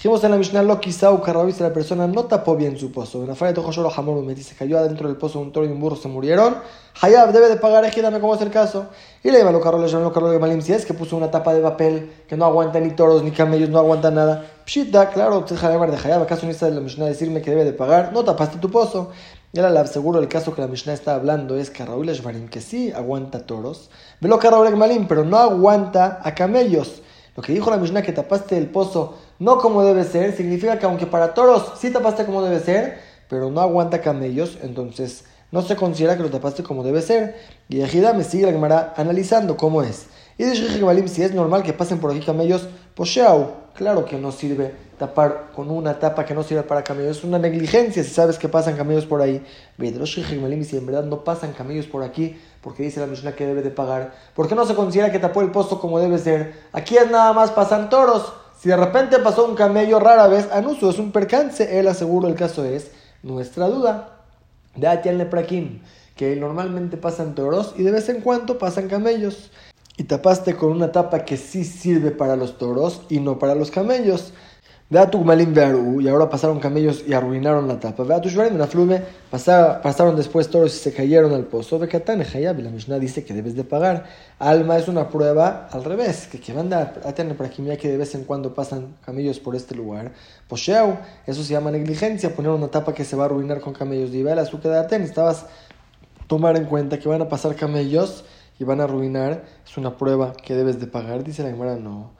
Dijimos 0.01 0.25
en 0.25 0.31
la 0.31 0.39
Mishnah, 0.39 0.63
lo 0.63 0.81
quizá 0.81 1.11
si 1.53 1.63
la 1.63 1.75
persona 1.75 2.07
no 2.07 2.25
tapó 2.25 2.57
bien 2.57 2.79
su 2.79 2.91
pozo. 2.91 3.21
En 3.21 3.29
la 3.29 3.35
falla 3.35 3.53
de 3.53 4.43
se 4.43 4.55
cayó 4.55 4.79
adentro 4.79 5.07
del 5.07 5.19
pozo 5.19 5.41
un 5.41 5.53
toro 5.53 5.67
y 5.67 5.69
un 5.69 5.79
burro, 5.79 5.95
se 5.95 6.09
murieron. 6.09 6.57
Hayab 7.03 7.35
debe 7.35 7.51
de 7.51 7.57
pagar, 7.57 7.85
ejidame 7.85 8.19
cómo 8.19 8.35
es 8.35 8.41
el 8.41 8.51
caso. 8.51 8.87
Y 9.23 9.31
le 9.31 9.41
llama 9.41 9.53
lo 9.53 9.61
carro, 9.61 9.77
le 9.77 9.89
llama 9.89 10.11
lo 10.11 10.31
de 10.31 10.39
Malim, 10.39 10.63
si 10.63 10.73
es 10.73 10.87
que 10.87 10.95
puso 10.95 11.19
una 11.19 11.31
tapa 11.31 11.53
de 11.53 11.61
papel 11.61 12.11
que 12.27 12.35
no 12.35 12.47
aguanta 12.47 12.81
ni 12.81 12.93
toros 12.93 13.23
ni 13.23 13.31
camellos, 13.31 13.69
no 13.69 13.79
aguanta 13.79 14.11
nada. 14.11 14.47
Pshita, 14.65 15.11
claro, 15.11 15.41
usted 15.41 15.57
de 15.57 15.97
Hayab, 15.99 16.23
¿acaso 16.23 16.47
no 16.47 16.53
está 16.53 16.71
la 16.71 16.81
Mishnah 16.81 17.05
decirme 17.05 17.43
que 17.43 17.51
debe 17.51 17.65
de 17.65 17.75
pagar? 17.75 18.15
No 18.15 18.25
tapaste 18.25 18.57
tu 18.57 18.71
pozo. 18.71 19.11
Y 19.53 19.61
ahora 19.61 19.87
seguro 19.87 20.19
el 20.19 20.29
caso 20.29 20.55
que 20.55 20.63
la 20.63 20.69
Mishnah 20.69 20.95
está 20.95 21.15
hablando 21.15 21.59
es 21.59 21.69
que 21.69 21.85
Raúl 21.85 22.07
Shvarim, 22.07 22.49
que 22.49 22.63
sí 22.63 22.91
aguanta 22.91 23.45
toros. 23.45 23.91
Velo 24.23 24.41
Raúl 24.41 24.75
Malim, 24.79 25.07
pero 25.07 25.27
no 25.27 25.37
aguanta 25.37 26.23
a 26.25 26.35
camellos. 26.35 27.03
Lo 27.37 27.43
que 27.43 27.53
dijo 27.53 27.71
la 27.71 27.77
Mishnah 27.77 28.01
que 28.01 28.13
tapaste 28.13 28.57
el 28.57 28.71
pozo 28.71 29.17
no 29.41 29.59
como 29.59 29.83
debe 29.83 30.05
ser, 30.05 30.37
significa 30.37 30.79
que 30.79 30.87
aunque 30.87 31.07
para 31.07 31.35
toros 31.35 31.73
sí 31.81 31.91
tapaste 31.91 32.27
como 32.27 32.43
debe 32.43 32.61
ser, 32.61 32.99
pero 33.29 33.51
no 33.51 33.61
aguanta 33.61 34.01
camellos, 34.01 34.59
entonces 34.63 35.25
no 35.51 35.63
se 35.63 35.77
considera 35.77 36.17
que 36.17 36.23
lo 36.23 36.31
tapaste 36.31 36.63
como 36.63 36.85
debe 36.85 37.01
ser. 37.01 37.37
Y 37.69 37.81
Ejida 37.81 38.13
me 38.13 38.23
sigue 38.23 38.47
la 38.47 38.53
Gemara 38.53 38.95
analizando 38.97 39.57
cómo 39.57 39.83
es. 39.83 40.07
Y 40.37 40.45
dice 40.45 41.09
si 41.09 41.23
es 41.23 41.35
normal 41.35 41.63
que 41.63 41.73
pasen 41.73 41.99
por 41.99 42.11
aquí 42.11 42.21
camellos, 42.21 42.69
pues 42.95 43.19
claro 43.75 44.05
que 44.05 44.19
no 44.19 44.31
sirve 44.31 44.75
tapar 44.99 45.53
con 45.55 45.71
una 45.71 45.99
tapa 45.99 46.27
que 46.27 46.35
no 46.35 46.43
sirve 46.43 46.63
para 46.63 46.85
camellos. 46.85 47.19
Es 47.19 47.25
una 47.25 47.39
negligencia 47.39 48.05
si 48.05 48.11
sabes 48.11 48.39
que 48.39 48.49
pasan 48.49 48.77
camellos 48.77 49.07
por 49.07 49.23
ahí. 49.23 49.43
si 49.79 50.77
en 50.77 50.87
verdad 50.87 51.05
no 51.05 51.25
pasan 51.25 51.53
camellos 51.53 51.87
por 51.87 52.03
aquí, 52.03 52.39
porque 52.61 52.83
dice 52.83 53.01
la 53.01 53.07
Mishnah 53.07 53.33
que 53.33 53.47
debe 53.47 53.63
de 53.63 53.71
pagar. 53.71 54.13
¿Por 54.35 54.49
qué 54.49 54.55
no 54.55 54.67
se 54.67 54.75
considera 54.75 55.11
que 55.11 55.19
tapó 55.19 55.41
el 55.41 55.51
pozo 55.51 55.81
como 55.81 55.99
debe 55.99 56.19
ser? 56.19 56.55
Aquí 56.73 56.99
es 56.99 57.11
nada 57.11 57.33
más 57.33 57.51
pasan 57.51 57.89
toros. 57.89 58.40
Si 58.61 58.69
de 58.69 58.77
repente 58.77 59.19
pasó 59.21 59.47
un 59.47 59.55
camello 59.55 59.99
rara 60.01 60.27
vez, 60.27 60.51
anuso, 60.53 60.91
es 60.91 60.99
un 60.99 61.13
percance. 61.13 61.79
Él 61.79 61.89
aseguro 61.89 62.29
el 62.29 62.35
caso 62.35 62.63
es 62.67 62.91
nuestra 63.23 63.69
duda. 63.69 64.19
De 64.77 64.87
Atian 64.87 65.17
Leprakim, 65.17 65.81
que 66.15 66.37
normalmente 66.37 66.99
pasan 66.99 67.35
toros 67.35 67.75
y 67.79 67.83
de 67.85 67.91
vez 67.91 68.11
en 68.11 68.21
cuando 68.21 68.59
pasan 68.59 68.89
camellos. 68.89 69.51
Y 69.97 70.05
tapaste 70.05 70.57
con 70.57 70.73
una 70.73 70.93
tapa 70.93 71.25
que 71.25 71.39
sí 71.39 71.65
sirve 71.65 72.11
para 72.11 72.37
los 72.37 72.59
toros 72.59 73.01
y 73.09 73.21
no 73.21 73.39
para 73.39 73.55
los 73.55 73.71
camellos. 73.71 74.35
Y 74.93 76.09
ahora 76.09 76.29
pasaron 76.29 76.59
camellos 76.59 77.05
y 77.07 77.13
arruinaron 77.13 77.69
la 77.69 77.79
tapa. 77.79 78.05
Pasaron 79.31 80.17
después 80.17 80.51
toros 80.51 80.75
y 80.75 80.79
se 80.79 80.93
cayeron 80.93 81.33
al 81.33 81.45
pozo. 81.45 81.79
La 81.79 82.71
Mishnah 82.71 82.99
dice 82.99 83.25
que 83.25 83.33
debes 83.33 83.55
de 83.55 83.63
pagar. 83.63 84.07
Alma 84.41 84.79
es 84.79 84.89
una 84.89 85.09
prueba 85.09 85.69
al 85.71 85.85
revés, 85.85 86.27
que 86.27 86.41
que 86.41 86.73
a 86.73 87.15
tener 87.15 87.37
para 87.37 87.51
que 87.51 87.89
de 87.89 87.97
vez 87.99 88.17
en 88.17 88.25
cuando 88.25 88.53
pasan 88.53 88.97
camellos 89.07 89.39
por 89.39 89.55
este 89.55 89.77
lugar. 89.77 90.11
Posheu, 90.49 90.97
eso 91.25 91.45
se 91.45 91.53
llama 91.53 91.71
negligencia, 91.71 92.35
poner 92.35 92.51
una 92.51 92.67
tapa 92.67 92.93
que 92.93 93.05
se 93.05 93.15
va 93.15 93.23
a 93.23 93.27
arruinar 93.27 93.61
con 93.61 93.73
camellos. 93.73 94.11
Y 94.11 94.25
la 94.25 94.43
azúcar 94.43 94.73
de 94.73 94.79
estabas 95.05 95.47
tomar 96.27 96.57
en 96.57 96.65
cuenta 96.65 96.99
que 96.99 97.09
van 97.09 97.23
a 97.23 97.29
pasar 97.29 97.55
camellos 97.55 98.25
y 98.59 98.65
van 98.65 98.81
a 98.81 98.85
arruinar. 98.85 99.45
Es 99.65 99.77
una 99.77 99.97
prueba 99.97 100.33
que 100.33 100.57
debes 100.57 100.81
de 100.81 100.89
pagar. 100.89 101.23
Dice 101.23 101.45
la 101.45 101.51
Gemara, 101.51 101.77
no. 101.77 102.11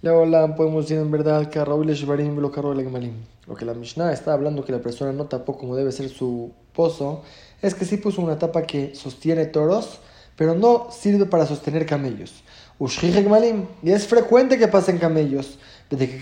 Luego 0.00 0.54
podemos 0.54 0.84
decir 0.84 0.98
en 0.98 1.10
verdad 1.10 1.48
que 1.50 1.58
lo 1.64 3.54
que 3.56 3.64
la 3.64 3.74
Mishnah 3.74 4.12
está 4.12 4.32
hablando 4.32 4.64
que 4.64 4.72
la 4.72 4.78
persona 4.78 5.12
no 5.12 5.24
tapó 5.24 5.58
como 5.58 5.74
debe 5.74 5.90
ser 5.90 6.08
su 6.08 6.52
pozo, 6.72 7.22
es 7.60 7.74
que 7.74 7.84
sí 7.84 7.96
puso 7.96 8.22
una 8.22 8.38
tapa 8.38 8.62
que 8.62 8.94
sostiene 8.94 9.46
toros, 9.46 9.98
pero 10.36 10.54
no 10.54 10.88
sirve 10.90 11.26
para 11.26 11.46
sostener 11.46 11.84
camellos. 11.84 12.44
Y 12.80 13.90
es 13.90 14.06
frecuente 14.06 14.56
que 14.56 14.68
pasen 14.68 14.98
camellos. 14.98 15.58
Desde 15.90 16.08
que 16.08 16.18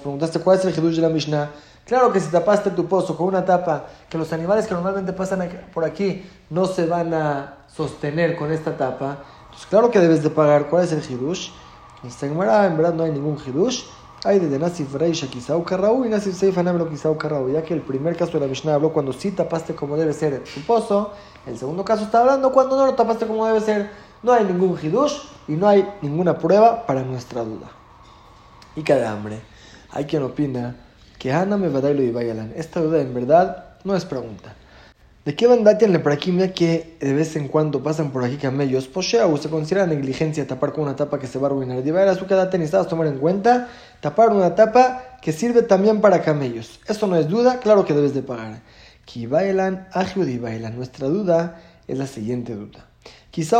preguntaste 0.00 0.40
cuál 0.40 0.58
es 0.58 0.64
el 0.64 0.74
hidush 0.74 0.96
de 0.96 1.02
la 1.02 1.10
Mishnah. 1.10 1.50
Claro 1.84 2.12
que 2.12 2.18
si 2.18 2.28
tapaste 2.28 2.70
tu 2.70 2.86
pozo 2.86 3.16
con 3.16 3.28
una 3.28 3.44
tapa, 3.44 3.86
que 4.08 4.18
los 4.18 4.32
animales 4.32 4.66
que 4.66 4.74
normalmente 4.74 5.12
pasan 5.12 5.48
por 5.72 5.84
aquí 5.84 6.24
no 6.48 6.66
se 6.66 6.86
van 6.86 7.14
a 7.14 7.58
sostener 7.68 8.36
con 8.36 8.50
esta 8.50 8.76
tapa, 8.76 9.22
entonces 9.44 9.66
claro 9.66 9.90
que 9.92 10.00
debes 10.00 10.24
de 10.24 10.30
pagar. 10.30 10.68
¿Cuál 10.68 10.84
es 10.84 10.92
el 10.92 11.02
hidush? 11.08 11.50
Esta 12.04 12.26
en 12.26 12.38
verdad 12.38 12.94
no 12.94 13.04
hay 13.04 13.12
ningún 13.12 13.36
hidush. 13.36 13.84
Hay 14.24 14.38
de 14.38 14.58
Nasif 14.58 14.94
Reisha 14.94 15.28
Kisau 15.28 15.64
Karraú 15.64 16.04
y 16.04 16.08
Nasif 16.08 16.34
Seifa 16.34 16.62
Namelo 16.62 16.88
Kisau 16.88 17.16
Karraú. 17.16 17.50
Ya 17.50 17.62
que 17.62 17.74
el 17.74 17.82
primer 17.82 18.16
caso 18.16 18.32
de 18.32 18.40
la 18.40 18.46
Mishnah 18.46 18.74
habló 18.74 18.92
cuando 18.92 19.12
sí 19.12 19.30
tapaste 19.30 19.74
como 19.74 19.96
debe 19.96 20.12
ser 20.12 20.44
tu 20.44 20.60
pozo. 20.62 21.12
El 21.46 21.58
segundo 21.58 21.84
caso 21.84 22.04
está 22.04 22.20
hablando 22.20 22.52
cuando 22.52 22.76
no 22.76 22.86
lo 22.86 22.94
tapaste 22.94 23.26
como 23.26 23.46
debe 23.46 23.60
ser. 23.60 23.90
No 24.22 24.32
hay 24.32 24.44
ningún 24.44 24.78
hidush 24.80 25.22
y 25.48 25.52
no 25.52 25.68
hay 25.68 25.88
ninguna 26.02 26.38
prueba 26.38 26.86
para 26.86 27.02
nuestra 27.02 27.42
duda. 27.42 27.70
Y 28.76 28.82
cada 28.82 29.10
hambre. 29.10 29.40
Hay 29.90 30.04
quien 30.04 30.22
opina 30.22 30.76
que 31.18 31.32
Hana 31.32 31.56
me 31.56 31.68
va 31.68 31.80
a 31.80 32.52
Esta 32.56 32.80
duda 32.80 33.00
en 33.00 33.12
verdad 33.12 33.76
no 33.84 33.94
es 33.94 34.04
pregunta. 34.04 34.54
¿De 35.30 35.36
qué 35.36 35.46
bandatian 35.46 35.92
le 35.92 36.00
mira 36.32 36.52
que 36.52 36.96
de 36.98 37.12
vez 37.12 37.36
en 37.36 37.46
cuando 37.46 37.84
pasan 37.84 38.10
por 38.10 38.24
aquí 38.24 38.36
camellos? 38.36 38.88
Posheu 38.88 39.36
se 39.36 39.48
considera 39.48 39.86
negligencia 39.86 40.44
tapar 40.44 40.72
con 40.72 40.82
una 40.82 40.96
tapa 40.96 41.20
que 41.20 41.28
se 41.28 41.38
va 41.38 41.46
a 41.46 41.52
arruinar. 41.52 41.84
De 41.84 42.14
su 42.16 42.26
quedate 42.26 42.58
necesitas 42.58 42.88
tomar 42.88 43.06
en 43.06 43.18
cuenta 43.18 43.68
tapar 44.00 44.30
una 44.30 44.56
tapa 44.56 45.18
que 45.22 45.30
sirve 45.30 45.62
también 45.62 46.00
para 46.00 46.22
camellos. 46.22 46.80
Eso 46.88 47.06
no 47.06 47.14
es 47.14 47.28
duda, 47.28 47.60
claro 47.60 47.84
que 47.84 47.94
debes 47.94 48.12
de 48.12 48.22
pagar. 48.22 48.62
Kibailan 49.04 49.86
bailan. 50.42 50.74
Nuestra 50.74 51.06
duda 51.06 51.60
es 51.86 51.96
la 51.96 52.08
siguiente 52.08 52.56
duda. 52.56 52.88
Si 53.30 53.42
es 53.42 53.52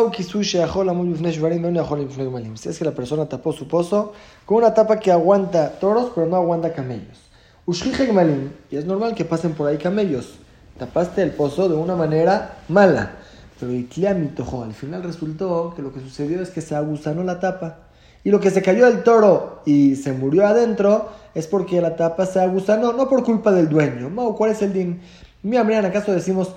que 2.78 2.84
la 2.84 2.94
persona 2.96 3.28
tapó 3.28 3.52
su 3.52 3.68
pozo 3.68 4.12
con 4.44 4.56
una 4.56 4.74
tapa 4.74 4.98
que 4.98 5.12
aguanta 5.12 5.78
toros, 5.78 6.10
pero 6.16 6.26
no 6.26 6.34
aguanta 6.34 6.72
camellos. 6.72 7.20
Y 7.68 8.76
es 8.76 8.84
normal 8.86 9.14
que 9.14 9.24
pasen 9.24 9.52
por 9.52 9.68
ahí 9.68 9.78
camellos 9.78 10.40
tapaste 10.78 11.22
el 11.22 11.30
pozo 11.32 11.68
de 11.68 11.74
una 11.74 11.96
manera 11.96 12.58
mala. 12.68 13.12
Pero 13.58 13.72
tojo. 14.34 14.62
al 14.64 14.72
final 14.72 15.02
resultó 15.02 15.74
que 15.76 15.82
lo 15.82 15.92
que 15.92 16.00
sucedió 16.00 16.40
es 16.40 16.50
que 16.50 16.62
se 16.62 16.74
agusanó 16.74 17.22
la 17.22 17.40
tapa. 17.40 17.78
Y 18.24 18.30
lo 18.30 18.40
que 18.40 18.50
se 18.50 18.62
cayó 18.62 18.86
del 18.86 19.02
toro 19.02 19.60
y 19.64 19.96
se 19.96 20.12
murió 20.12 20.46
adentro 20.46 21.10
es 21.34 21.46
porque 21.46 21.80
la 21.80 21.96
tapa 21.96 22.26
se 22.26 22.40
agusanó, 22.40 22.92
no 22.92 23.08
por 23.08 23.22
culpa 23.22 23.52
del 23.52 23.68
dueño. 23.68 24.10
¿cuál 24.36 24.50
es 24.50 24.62
el 24.62 24.72
din? 24.72 25.00
Mira, 25.42 25.64
mira, 25.64 25.86
¿acaso 25.86 26.12
decimos, 26.12 26.54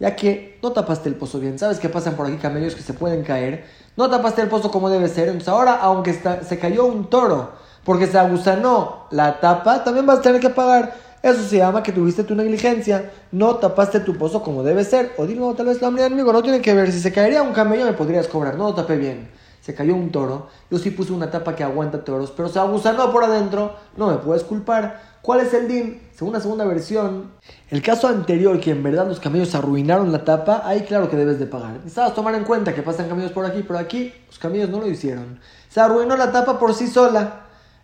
ya 0.00 0.16
que 0.16 0.58
no 0.62 0.72
tapaste 0.72 1.08
el 1.08 1.14
pozo 1.14 1.38
bien? 1.38 1.58
¿Sabes 1.58 1.78
que 1.78 1.88
pasan 1.88 2.16
por 2.16 2.26
aquí 2.26 2.36
camellos 2.36 2.74
que 2.74 2.82
se 2.82 2.92
pueden 2.92 3.22
caer? 3.22 3.64
No 3.96 4.10
tapaste 4.10 4.42
el 4.42 4.48
pozo 4.48 4.70
como 4.70 4.90
debe 4.90 5.08
ser. 5.08 5.28
Entonces 5.28 5.48
ahora, 5.48 5.74
aunque 5.76 6.12
se 6.12 6.58
cayó 6.58 6.86
un 6.86 7.08
toro 7.08 7.52
porque 7.84 8.06
se 8.06 8.18
agusanó 8.18 9.06
la 9.10 9.40
tapa, 9.40 9.84
también 9.84 10.06
vas 10.06 10.18
a 10.18 10.22
tener 10.22 10.40
que 10.40 10.50
pagar. 10.50 10.94
Eso 11.22 11.42
se 11.44 11.58
llama 11.58 11.84
que 11.84 11.92
tuviste 11.92 12.24
tu 12.24 12.34
negligencia, 12.34 13.12
no 13.30 13.54
tapaste 13.56 14.00
tu 14.00 14.18
pozo 14.18 14.42
como 14.42 14.64
debe 14.64 14.84
ser. 14.84 15.12
O 15.16 15.26
dilo, 15.26 15.54
tal 15.54 15.66
vez 15.66 15.80
la 15.80 15.88
amigo, 15.88 16.32
no 16.32 16.42
tiene 16.42 16.60
que 16.60 16.74
ver. 16.74 16.90
Si 16.90 16.98
se 16.98 17.12
caería 17.12 17.42
un 17.42 17.52
camello 17.52 17.84
me 17.84 17.92
podrías 17.92 18.26
cobrar, 18.26 18.56
no 18.56 18.64
lo 18.64 18.74
tapé 18.74 18.96
bien. 18.96 19.30
Se 19.60 19.72
cayó 19.72 19.94
un 19.94 20.10
toro, 20.10 20.48
yo 20.68 20.78
sí 20.78 20.90
puse 20.90 21.12
una 21.12 21.30
tapa 21.30 21.54
que 21.54 21.62
aguanta 21.62 22.02
toros, 22.04 22.32
pero 22.36 22.48
se 22.48 22.58
agusanó 22.58 23.12
por 23.12 23.22
adentro, 23.22 23.76
no 23.96 24.08
me 24.08 24.16
puedes 24.16 24.42
culpar. 24.42 25.12
¿Cuál 25.22 25.38
es 25.38 25.54
el 25.54 25.68
din? 25.68 26.02
Según 26.16 26.32
la 26.32 26.40
segunda 26.40 26.64
versión, 26.64 27.30
el 27.70 27.80
caso 27.80 28.08
anterior, 28.08 28.58
que 28.58 28.72
en 28.72 28.82
verdad 28.82 29.06
los 29.06 29.20
camellos 29.20 29.54
arruinaron 29.54 30.10
la 30.10 30.24
tapa, 30.24 30.62
ahí 30.64 30.80
claro 30.80 31.08
que 31.08 31.16
debes 31.16 31.38
de 31.38 31.46
pagar. 31.46 31.74
Necesitas 31.74 32.12
tomar 32.12 32.34
en 32.34 32.42
cuenta 32.42 32.74
que 32.74 32.82
pasan 32.82 33.08
camellos 33.08 33.30
por 33.30 33.46
aquí, 33.46 33.62
pero 33.62 33.78
aquí 33.78 34.12
los 34.26 34.40
camellos 34.40 34.68
no 34.68 34.80
lo 34.80 34.88
hicieron. 34.88 35.38
Se 35.68 35.80
arruinó 35.80 36.16
la 36.16 36.32
tapa 36.32 36.58
por 36.58 36.74
sí 36.74 36.88
sola. 36.88 37.41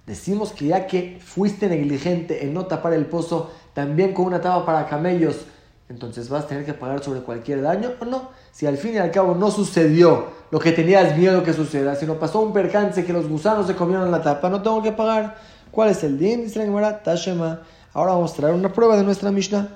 Decimos 0.09 0.53
que 0.53 0.69
ya 0.69 0.87
que 0.87 1.21
fuiste 1.23 1.69
negligente 1.69 2.43
en 2.43 2.55
no 2.55 2.65
tapar 2.65 2.95
el 2.95 3.05
pozo 3.05 3.51
también 3.75 4.15
con 4.15 4.25
una 4.25 4.41
tapa 4.41 4.65
para 4.65 4.87
camellos, 4.87 5.45
entonces 5.91 6.31
vas 6.31 6.45
a 6.45 6.47
tener 6.47 6.65
que 6.65 6.73
pagar 6.73 7.05
sobre 7.05 7.21
cualquier 7.21 7.61
daño 7.61 7.91
o 8.01 8.07
no. 8.07 8.31
Si 8.51 8.65
al 8.67 8.79
fin 8.79 8.95
y 8.95 8.97
al 8.97 9.11
cabo 9.11 9.35
no 9.35 9.51
sucedió 9.51 10.29
lo 10.51 10.59
que 10.61 10.73
tenías 10.73 11.15
miedo 11.15 11.43
que 11.43 11.53
suceda, 11.53 11.95
sino 11.95 12.15
pasó 12.15 12.41
un 12.41 12.55
percance 12.55 13.05
que 13.05 13.13
los 13.13 13.29
gusanos 13.29 13.67
se 13.67 13.77
comieron 13.77 14.11
la 14.11 14.23
tapa, 14.23 14.49
no 14.49 14.63
tengo 14.63 14.83
que 14.83 14.93
pagar. 14.93 15.37
¿Cuál 15.71 15.91
es 15.91 16.03
el 16.03 16.19
din? 16.19 16.45
Dice 16.45 16.67
la 16.67 17.03
Tashema. 17.03 17.61
Ahora 17.93 18.13
vamos 18.13 18.33
a 18.33 18.37
traer 18.37 18.55
una 18.55 18.73
prueba 18.73 18.97
de 18.97 19.05
nuestra 19.05 19.31
Mishnah. 19.31 19.69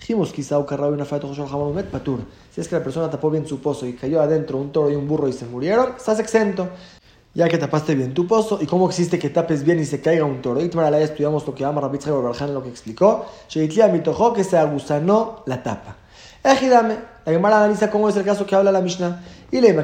Dijimos 0.00 0.32
quizá 0.32 0.58
una 0.58 1.04
patur. 1.84 2.20
Si 2.52 2.60
es 2.60 2.66
que 2.66 2.74
la 2.74 2.82
persona 2.82 3.08
tapó 3.08 3.30
bien 3.30 3.46
su 3.46 3.60
pozo 3.60 3.86
y 3.86 3.92
cayó 3.92 4.20
adentro 4.20 4.58
un 4.58 4.72
toro 4.72 4.90
y 4.90 4.96
un 4.96 5.06
burro 5.06 5.28
y 5.28 5.32
se 5.32 5.46
murieron, 5.46 5.94
estás 5.96 6.18
exento 6.18 6.68
ya 7.36 7.48
que 7.50 7.58
tapaste 7.58 7.94
bien 7.94 8.14
tu 8.14 8.26
pozo, 8.26 8.58
y 8.62 8.66
cómo 8.66 8.88
existe 8.88 9.18
que 9.18 9.28
tapes 9.28 9.62
bien 9.62 9.78
y 9.78 9.84
se 9.84 10.00
caiga 10.00 10.24
un 10.24 10.40
toro. 10.40 10.58
Y 10.62 10.70
la 10.70 10.98
estudiamos 11.00 11.46
lo 11.46 11.54
que 11.54 11.66
ama 11.66 11.82
Rabbi 11.82 11.98
Barjan, 11.98 12.54
lo 12.54 12.62
que 12.62 12.70
explicó. 12.70 13.26
mitojo 13.92 14.32
que 14.32 14.42
se 14.42 14.56
agusanó 14.56 15.42
la 15.44 15.62
tapa. 15.62 15.96
Ejidame, 16.42 16.96
la 17.26 17.32
Gemara 17.32 17.58
analiza 17.58 17.90
cómo 17.90 18.08
es 18.08 18.16
el 18.16 18.24
caso 18.24 18.46
que 18.46 18.54
habla 18.54 18.72
la 18.72 18.80
Mishnah. 18.80 19.22
Y 19.52 19.60
le 19.60 19.74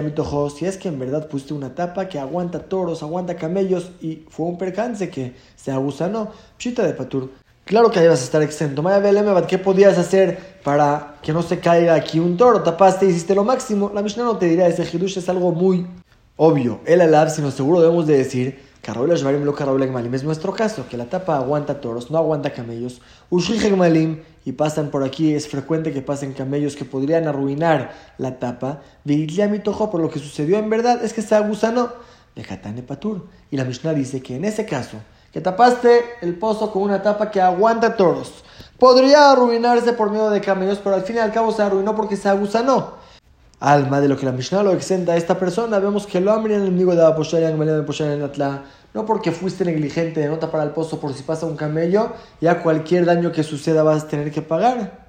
mitojo. 0.00 0.48
Si 0.48 0.64
es 0.64 0.78
que 0.78 0.88
en 0.88 0.98
verdad 0.98 1.28
pusiste 1.28 1.52
una 1.52 1.74
tapa 1.74 2.08
que 2.08 2.18
aguanta 2.18 2.60
toros, 2.60 3.02
aguanta 3.02 3.36
camellos 3.36 3.90
y 4.00 4.24
fue 4.30 4.46
un 4.46 4.56
percance 4.56 5.10
que 5.10 5.34
se 5.56 5.72
agusanó, 5.72 6.30
chita 6.56 6.86
de 6.86 6.94
patur. 6.94 7.30
Claro 7.64 7.90
que 7.90 8.00
ahí 8.00 8.08
vas 8.08 8.20
a 8.20 8.24
estar 8.24 8.42
exento. 8.42 8.82
Maya 8.82 8.98
¿qué 9.46 9.56
podías 9.56 9.96
hacer 9.96 10.58
para 10.64 11.16
que 11.22 11.32
no 11.32 11.42
se 11.42 11.60
caiga 11.60 11.94
aquí 11.94 12.18
un 12.18 12.36
toro? 12.36 12.62
Tapaste, 12.62 13.06
hiciste 13.06 13.34
lo 13.34 13.44
máximo. 13.44 13.90
La 13.94 14.02
Mishnah 14.02 14.24
no 14.24 14.36
te 14.36 14.46
dirá, 14.46 14.66
ese 14.66 14.84
hidush 14.84 15.18
es 15.18 15.28
algo 15.28 15.52
muy 15.52 15.86
obvio. 16.36 16.80
El 16.84 17.00
alab, 17.00 17.30
sino 17.30 17.50
seguro 17.50 17.80
debemos 17.80 18.06
de 18.06 18.18
decir, 18.18 18.60
lo 19.72 19.78
Es 20.16 20.24
nuestro 20.24 20.52
caso, 20.52 20.86
que 20.88 20.96
la 20.96 21.04
tapa 21.06 21.36
aguanta 21.36 21.80
toros, 21.80 22.10
no 22.10 22.18
aguanta 22.18 22.52
camellos. 22.52 23.00
y 24.44 24.52
pasan 24.52 24.90
por 24.90 25.04
aquí, 25.04 25.32
es 25.32 25.46
frecuente 25.46 25.92
que 25.92 26.02
pasen 26.02 26.32
camellos 26.32 26.74
que 26.74 26.84
podrían 26.84 27.28
arruinar 27.28 27.92
la 28.18 28.40
tapa. 28.40 28.82
tojo, 29.60 29.88
por 29.88 30.00
lo 30.00 30.10
que 30.10 30.18
sucedió 30.18 30.58
en 30.58 30.68
verdad 30.68 31.04
es 31.04 31.12
que 31.12 31.22
se 31.22 31.36
agusano 31.36 31.92
de 32.34 32.82
Patur. 32.82 33.28
Y 33.52 33.56
la 33.56 33.64
Mishnah 33.64 33.94
dice 33.94 34.20
que 34.20 34.34
en 34.34 34.44
ese 34.44 34.66
caso, 34.66 34.96
que 35.32 35.40
tapaste 35.40 36.04
el 36.20 36.38
pozo 36.38 36.70
con 36.70 36.82
una 36.82 37.02
tapa 37.02 37.30
que 37.30 37.40
aguanta 37.40 37.96
toros. 37.96 38.44
Podría 38.78 39.30
arruinarse 39.30 39.92
por 39.92 40.10
miedo 40.10 40.30
de 40.30 40.40
camellos, 40.40 40.78
pero 40.82 40.96
al 40.96 41.02
fin 41.02 41.16
y 41.16 41.18
al 41.20 41.32
cabo 41.32 41.52
se 41.52 41.62
arruinó 41.62 41.94
porque 41.94 42.16
se 42.16 42.28
agusanó. 42.28 42.94
Alma 43.60 44.00
de 44.00 44.08
lo 44.08 44.16
que 44.16 44.26
la 44.26 44.32
Mishnah 44.32 44.64
lo 44.64 44.72
exenta 44.72 45.12
a 45.12 45.16
esta 45.16 45.38
persona, 45.38 45.78
vemos 45.78 46.06
que 46.06 46.20
lo 46.20 46.32
hambre 46.32 46.56
el 46.56 46.62
enemigo 46.62 46.96
de 46.96 47.04
Atla. 48.24 48.64
No 48.92 49.06
porque 49.06 49.30
fuiste 49.30 49.64
negligente 49.64 50.20
de 50.20 50.28
no 50.28 50.38
tapar 50.38 50.66
el 50.66 50.72
pozo 50.72 51.00
por 51.00 51.14
si 51.14 51.22
pasa 51.22 51.46
un 51.46 51.56
camello, 51.56 52.12
ya 52.40 52.62
cualquier 52.62 53.06
daño 53.06 53.32
que 53.32 53.42
suceda 53.42 53.82
vas 53.84 54.02
a 54.02 54.08
tener 54.08 54.32
que 54.32 54.42
pagar. 54.42 55.06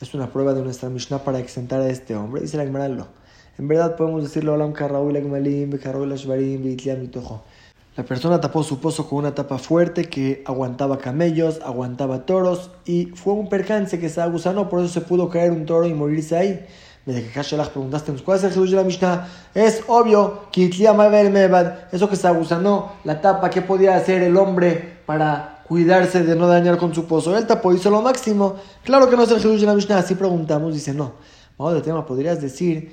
Es 0.00 0.14
una 0.14 0.32
prueba 0.32 0.54
de 0.54 0.62
nuestra 0.62 0.88
Mishnah 0.88 1.18
para 1.18 1.38
exentar 1.38 1.82
a 1.82 1.88
este 1.88 2.16
hombre. 2.16 2.40
Dice 2.40 2.56
la 2.56 2.64
Gemara, 2.64 2.86
En 2.86 3.68
verdad 3.68 3.96
podemos 3.96 4.22
decirlo, 4.22 4.54
Olam 4.54 4.72
Karraúl, 4.72 5.14
Agmalim, 5.14 5.70
Bekarraúl, 5.70 6.10
Ashbarim, 6.10 6.64
Beitliam, 6.64 7.00
Mitojo. 7.00 7.44
La 7.96 8.04
persona 8.04 8.40
tapó 8.40 8.62
su 8.62 8.78
pozo 8.78 9.08
con 9.08 9.18
una 9.18 9.34
tapa 9.34 9.58
fuerte 9.58 10.04
que 10.04 10.44
aguantaba 10.46 10.98
camellos, 10.98 11.60
aguantaba 11.64 12.24
toros 12.24 12.70
y 12.84 13.06
fue 13.06 13.32
un 13.32 13.48
percance 13.48 13.98
que 13.98 14.08
se 14.08 14.20
agusanó, 14.20 14.68
por 14.68 14.78
eso 14.78 14.88
se 14.88 15.00
pudo 15.00 15.28
caer 15.28 15.50
un 15.50 15.66
toro 15.66 15.86
y 15.86 15.94
morirse 15.94 16.36
ahí. 16.36 16.64
Desde 17.04 17.24
que 17.24 17.30
Kashelach 17.30 17.70
preguntaste, 17.70 18.12
¿cuál 18.24 18.38
es 18.38 18.44
el 18.44 18.70
de 18.70 18.76
la 18.76 18.84
Mishnah? 18.84 19.28
Es 19.54 19.82
obvio 19.88 20.42
que 20.52 20.70
eso 21.90 22.08
que 22.08 22.14
se 22.16 22.28
agusanó, 22.28 22.92
la 23.02 23.20
tapa, 23.20 23.50
¿qué 23.50 23.60
podía 23.60 23.96
hacer 23.96 24.22
el 24.22 24.36
hombre 24.36 24.98
para 25.04 25.64
cuidarse 25.66 26.22
de 26.22 26.36
no 26.36 26.46
dañar 26.46 26.78
con 26.78 26.94
su 26.94 27.06
pozo? 27.06 27.36
Él 27.36 27.46
tapó, 27.48 27.72
hizo 27.74 27.90
lo 27.90 28.02
máximo. 28.02 28.54
Claro 28.84 29.10
que 29.10 29.16
no 29.16 29.24
es 29.24 29.32
el 29.32 29.60
de 29.60 29.66
la 29.66 29.74
Mishnah, 29.74 29.98
así 29.98 30.14
preguntamos, 30.14 30.74
dice 30.74 30.94
no. 30.94 31.14
Vamos 31.58 31.74
de 31.74 31.80
tema, 31.80 32.06
podrías 32.06 32.40
decir, 32.40 32.92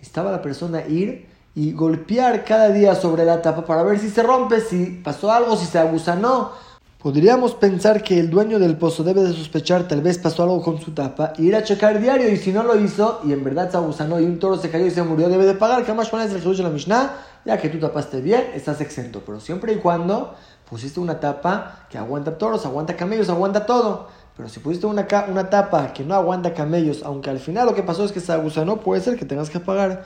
estaba 0.00 0.30
la 0.30 0.40
persona 0.40 0.86
ir 0.86 1.35
y 1.56 1.72
golpear 1.72 2.44
cada 2.44 2.68
día 2.68 2.94
sobre 2.94 3.24
la 3.24 3.40
tapa 3.40 3.64
para 3.64 3.82
ver 3.82 3.98
si 3.98 4.10
se 4.10 4.22
rompe, 4.22 4.60
si 4.60 5.00
pasó 5.02 5.32
algo, 5.32 5.56
si 5.56 5.64
se 5.64 5.78
agusanó. 5.78 6.52
Podríamos 6.98 7.54
pensar 7.54 8.02
que 8.02 8.20
el 8.20 8.28
dueño 8.28 8.58
del 8.58 8.76
pozo 8.76 9.02
debe 9.02 9.22
de 9.22 9.32
sospechar, 9.32 9.88
tal 9.88 10.02
vez 10.02 10.18
pasó 10.18 10.42
algo 10.42 10.60
con 10.62 10.78
su 10.78 10.92
tapa, 10.92 11.32
e 11.38 11.44
ir 11.44 11.56
a 11.56 11.62
checar 11.62 11.98
diario, 11.98 12.28
y 12.30 12.36
si 12.36 12.52
no 12.52 12.62
lo 12.62 12.78
hizo, 12.78 13.20
y 13.24 13.32
en 13.32 13.42
verdad 13.42 13.70
se 13.70 13.78
agusanó 13.78 14.20
y 14.20 14.24
un 14.24 14.38
toro 14.38 14.58
se 14.58 14.68
cayó 14.68 14.84
y 14.84 14.90
se 14.90 15.02
murió, 15.02 15.30
debe 15.30 15.46
de 15.46 15.54
pagar, 15.54 15.82
que 15.86 15.94
más 15.94 16.12
es 16.12 16.32
el 16.32 16.56
de 16.56 16.62
la 16.62 16.68
Mishnah, 16.68 17.14
ya 17.46 17.56
que 17.56 17.70
tú 17.70 17.78
tapaste 17.78 18.20
bien, 18.20 18.50
estás 18.54 18.82
exento, 18.82 19.22
pero 19.24 19.40
siempre 19.40 19.72
y 19.72 19.76
cuando 19.76 20.34
pusiste 20.68 21.00
una 21.00 21.20
tapa 21.20 21.86
que 21.88 21.96
aguanta 21.96 22.36
toros, 22.36 22.66
aguanta 22.66 22.96
camellos, 22.96 23.30
aguanta 23.30 23.64
todo. 23.64 24.08
Pero 24.36 24.50
si 24.50 24.60
pusiste 24.60 24.86
una, 24.86 25.06
una 25.28 25.48
tapa 25.48 25.94
que 25.94 26.04
no 26.04 26.14
aguanta 26.14 26.52
camellos, 26.52 27.02
aunque 27.02 27.30
al 27.30 27.38
final 27.38 27.64
lo 27.64 27.74
que 27.74 27.82
pasó 27.82 28.04
es 28.04 28.12
que 28.12 28.20
se 28.20 28.32
agusanó, 28.32 28.76
puede 28.80 29.00
ser 29.00 29.16
que 29.16 29.24
tengas 29.24 29.48
que 29.48 29.60
pagar. 29.60 30.04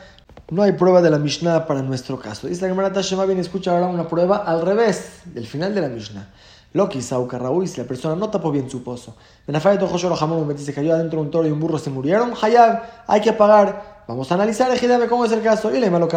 No 0.51 0.65
hay 0.65 0.73
prueba 0.73 1.01
de 1.01 1.11
la 1.11 1.19
Mishnah 1.19 1.65
para 1.65 1.81
nuestro 1.81 2.19
caso. 2.19 2.49
Dice 2.49 2.63
la 2.63 2.69
Gemara 2.69 2.93
Tashema 2.93 3.25
bien 3.25 3.39
escucha 3.39 3.71
ahora 3.71 3.87
una 3.87 4.09
prueba 4.09 4.39
al 4.39 4.63
revés 4.63 5.21
del 5.27 5.47
final 5.47 5.73
de 5.73 5.81
la 5.81 5.89
Mishnah. 5.89 6.29
Lo 6.73 6.89
que 6.89 6.99
hizo 6.99 7.29
y 7.63 7.67
si 7.69 7.81
la 7.81 7.87
persona 7.87 8.17
no 8.17 8.31
tapó 8.31 8.51
bien 8.51 8.69
su 8.69 8.83
pozo. 8.83 9.15
Benafay 9.47 9.79
de 9.79 9.87
Jamón 9.87 10.59
se 10.59 10.75
cayó 10.75 10.95
adentro 10.95 11.21
un 11.21 11.31
toro 11.31 11.47
y 11.47 11.53
un 11.53 11.61
burro 11.61 11.79
se 11.79 11.91
murieron. 11.91 12.33
Hayab, 12.41 12.83
hay 13.07 13.21
que 13.21 13.33
pagar. 13.33 14.01
Vamos 14.09 14.33
a 14.33 14.35
analizar, 14.35 14.73
ejidame, 14.73 15.07
cómo 15.07 15.25
es 15.25 15.31
el 15.31 15.41
caso. 15.41 15.73
Y 15.73 15.79
le 15.79 15.89
malo 15.89 16.09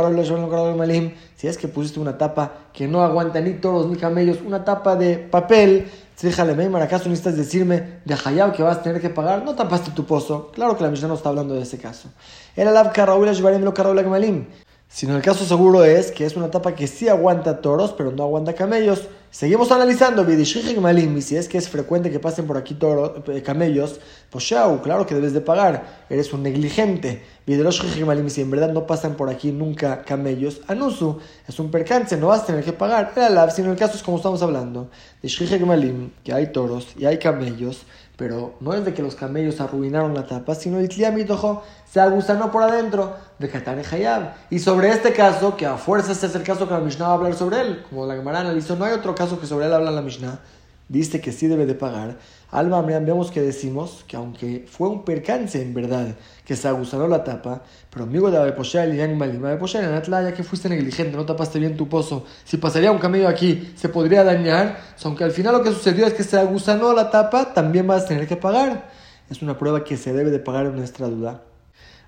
malim. 0.76 1.14
Si 1.36 1.48
es 1.48 1.56
que 1.56 1.68
pusiste 1.68 2.00
una 2.00 2.18
tapa 2.18 2.54
que 2.74 2.88
no 2.88 3.04
aguanta 3.04 3.40
ni 3.40 3.54
toros 3.54 3.86
ni 3.86 3.98
camellos, 3.98 4.40
una 4.44 4.66
tapa 4.66 4.96
de 4.96 5.18
papel, 5.18 5.92
¿acaso 6.84 7.10
necesitas 7.10 7.36
decirme 7.36 8.00
de 8.06 8.16
Hayab 8.24 8.54
que 8.54 8.64
vas 8.64 8.78
a 8.78 8.82
tener 8.84 9.02
que 9.02 9.10
pagar? 9.10 9.44
No 9.44 9.56
tapaste 9.56 9.92
tu 9.92 10.06
pozo. 10.06 10.52
Claro 10.52 10.78
que 10.78 10.84
la 10.84 10.90
Mishnah 10.90 11.08
no 11.08 11.16
está 11.16 11.30
hablando 11.30 11.54
de 11.54 11.64
ese 11.64 11.78
caso. 11.78 12.10
Lo 12.56 14.10
Malim. 14.10 14.46
Sino 14.88 15.16
el 15.16 15.24
caso 15.24 15.44
seguro 15.44 15.84
es 15.84 16.12
que 16.12 16.26
es 16.26 16.36
una 16.36 16.52
tapa 16.52 16.76
que 16.76 16.88
sí 16.88 17.10
aguanta 17.10 17.62
toros, 17.62 17.94
pero 17.98 18.12
no 18.12 18.24
aguanta 18.24 18.54
camellos. 18.54 19.08
Seguimos 19.34 19.72
analizando, 19.72 20.24
Malim, 20.80 21.18
y 21.18 21.24
si 21.24 21.36
es 21.36 21.48
que 21.48 21.58
es 21.58 21.68
frecuente 21.68 22.12
que 22.12 22.20
pasen 22.20 22.46
por 22.46 22.56
aquí 22.56 22.76
toros, 22.76 23.14
eh, 23.30 23.42
camellos, 23.42 24.00
pues 24.30 24.44
claro 24.84 25.08
que 25.08 25.16
debes 25.16 25.34
de 25.34 25.42
pagar, 25.42 26.06
eres 26.08 26.32
un 26.34 26.44
negligente. 26.44 27.24
Malim, 28.06 28.30
si 28.30 28.42
en 28.42 28.52
verdad 28.52 28.72
no 28.72 28.86
pasan 28.86 29.16
por 29.16 29.32
aquí 29.32 29.52
nunca 29.52 30.04
camellos, 30.04 30.62
Anusu, 30.68 31.18
es 31.48 31.60
un 31.60 31.72
percance, 31.72 32.16
no 32.16 32.28
vas 32.28 32.44
a 32.44 32.46
tener 32.46 32.64
que 32.64 32.74
pagar. 32.74 33.12
Era 33.16 33.28
la, 33.32 33.50
sino 33.50 33.72
el 33.72 33.76
caso 33.76 33.98
es 33.98 34.04
como 34.04 34.18
estamos 34.18 34.44
hablando, 34.44 34.92
de 35.24 35.66
Malim, 35.66 36.12
que 36.24 36.32
hay 36.32 36.52
toros 36.52 36.90
y 36.96 37.06
hay 37.06 37.18
camellos, 37.18 37.88
pero 38.18 38.56
no 38.60 38.74
es 38.74 38.86
de 38.86 38.94
que 38.94 39.02
los 39.02 39.16
camellos 39.16 39.60
arruinaron 39.60 40.14
la 40.14 40.28
tapa, 40.28 40.56
sino 40.56 40.80
el 40.80 40.90
Tliamitojo 40.90 41.64
se 41.90 42.00
agusanó 42.00 42.52
por 42.52 42.64
adentro 42.64 43.16
de 43.40 43.50
Katane 43.50 43.84
Hayab. 43.90 44.34
Y 44.50 44.60
sobre 44.60 44.90
este 44.90 45.14
caso, 45.14 45.58
que 45.58 45.66
a 45.66 45.78
fuerzas 45.78 46.24
es 46.24 46.36
el 46.36 46.44
caso 46.44 46.68
que 46.68 46.74
la 46.74 46.80
Mishnah 46.80 47.06
va 47.06 47.12
a 47.12 47.16
hablar 47.16 47.34
sobre 47.36 47.62
él, 47.62 47.84
como 47.90 48.06
la 48.06 48.16
Gemara 48.16 48.42
analizó, 48.42 48.76
no 48.76 48.86
hay 48.86 48.94
otro 48.94 49.16
caso 49.16 49.40
que 49.40 49.48
sobre 49.48 49.66
él 49.66 49.74
habla 49.74 49.92
la 49.92 50.02
Mishnah, 50.02 50.40
dice 50.90 51.22
que 51.22 51.32
sí 51.32 51.48
debe 51.48 51.66
de 51.66 51.76
pagar. 51.76 52.18
Alma, 52.52 52.82
vemos 52.82 53.32
que 53.32 53.42
decimos 53.42 54.06
que 54.08 54.16
aunque 54.16 54.66
fue 54.70 54.90
un 54.90 55.04
percance 55.04 55.60
en 55.62 55.74
verdad, 55.74 56.16
que 56.46 56.56
se 56.56 56.68
agusanó 56.68 57.08
la 57.08 57.24
tapa, 57.24 57.62
pero 57.90 58.04
amigo 58.04 58.30
de 58.30 58.38
Abeposhel 58.38 58.94
y 58.96 59.02
Animalim, 59.02 59.46
Abeposhel 59.46 59.86
en 59.86 59.94
Atlaya 59.94 60.34
que 60.34 60.44
fuiste 60.44 60.68
negligente, 60.70 61.16
no 61.16 61.26
tapaste 61.26 61.60
bien 61.60 61.78
tu 61.78 61.88
pozo, 61.88 62.26
si 62.44 62.58
pasaría 62.58 62.92
un 62.92 63.00
camello 63.00 63.28
aquí, 63.28 63.74
se 63.76 63.90
podría 63.90 64.24
dañar, 64.24 64.78
aunque 65.04 65.24
al 65.24 65.32
final 65.32 65.54
lo 65.54 65.64
que 65.64 65.72
sucedió 65.72 66.06
es 66.06 66.14
que 66.14 66.24
se 66.24 66.38
agusanó 66.38 66.94
la 66.94 67.10
tapa, 67.10 67.54
también 67.54 67.88
vas 67.88 68.04
a 68.04 68.08
tener 68.08 68.28
que 68.28 68.36
pagar. 68.36 68.90
Es 69.30 69.42
una 69.42 69.58
prueba 69.58 69.84
que 69.84 69.98
se 69.98 70.14
debe 70.14 70.32
de 70.32 70.40
pagar 70.40 70.66
en 70.66 70.76
nuestra 70.76 71.08
duda. 71.08 71.44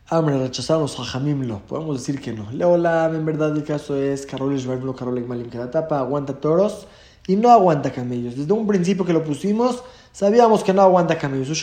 Amre, 0.08 0.38
rechazamos 0.38 1.00
a 1.00 1.20
lo 1.20 1.60
Podemos 1.62 1.98
decir 1.98 2.22
que 2.22 2.32
no. 2.32 2.52
Leolam, 2.52 3.16
en 3.16 3.26
verdad 3.26 3.56
el 3.56 3.64
caso 3.64 3.96
es 3.96 4.28
Carol 4.28 4.56
Shvarmlo, 4.56 4.96
Carol 4.96 5.26
Malim, 5.26 5.50
que 5.50 5.58
la 5.58 5.72
tapa 5.72 5.98
aguanta 5.98 6.34
toros 6.34 6.88
y 7.26 7.36
no 7.36 7.50
aguanta 7.50 7.92
camellos. 7.92 8.36
Desde 8.36 8.54
un 8.54 8.68
principio 8.68 9.04
que 9.04 9.14
lo 9.14 9.24
pusimos, 9.24 9.84
sabíamos 10.12 10.64
que 10.64 10.74
no 10.74 10.84
aguanta 10.84 11.18
camellos. 11.18 11.58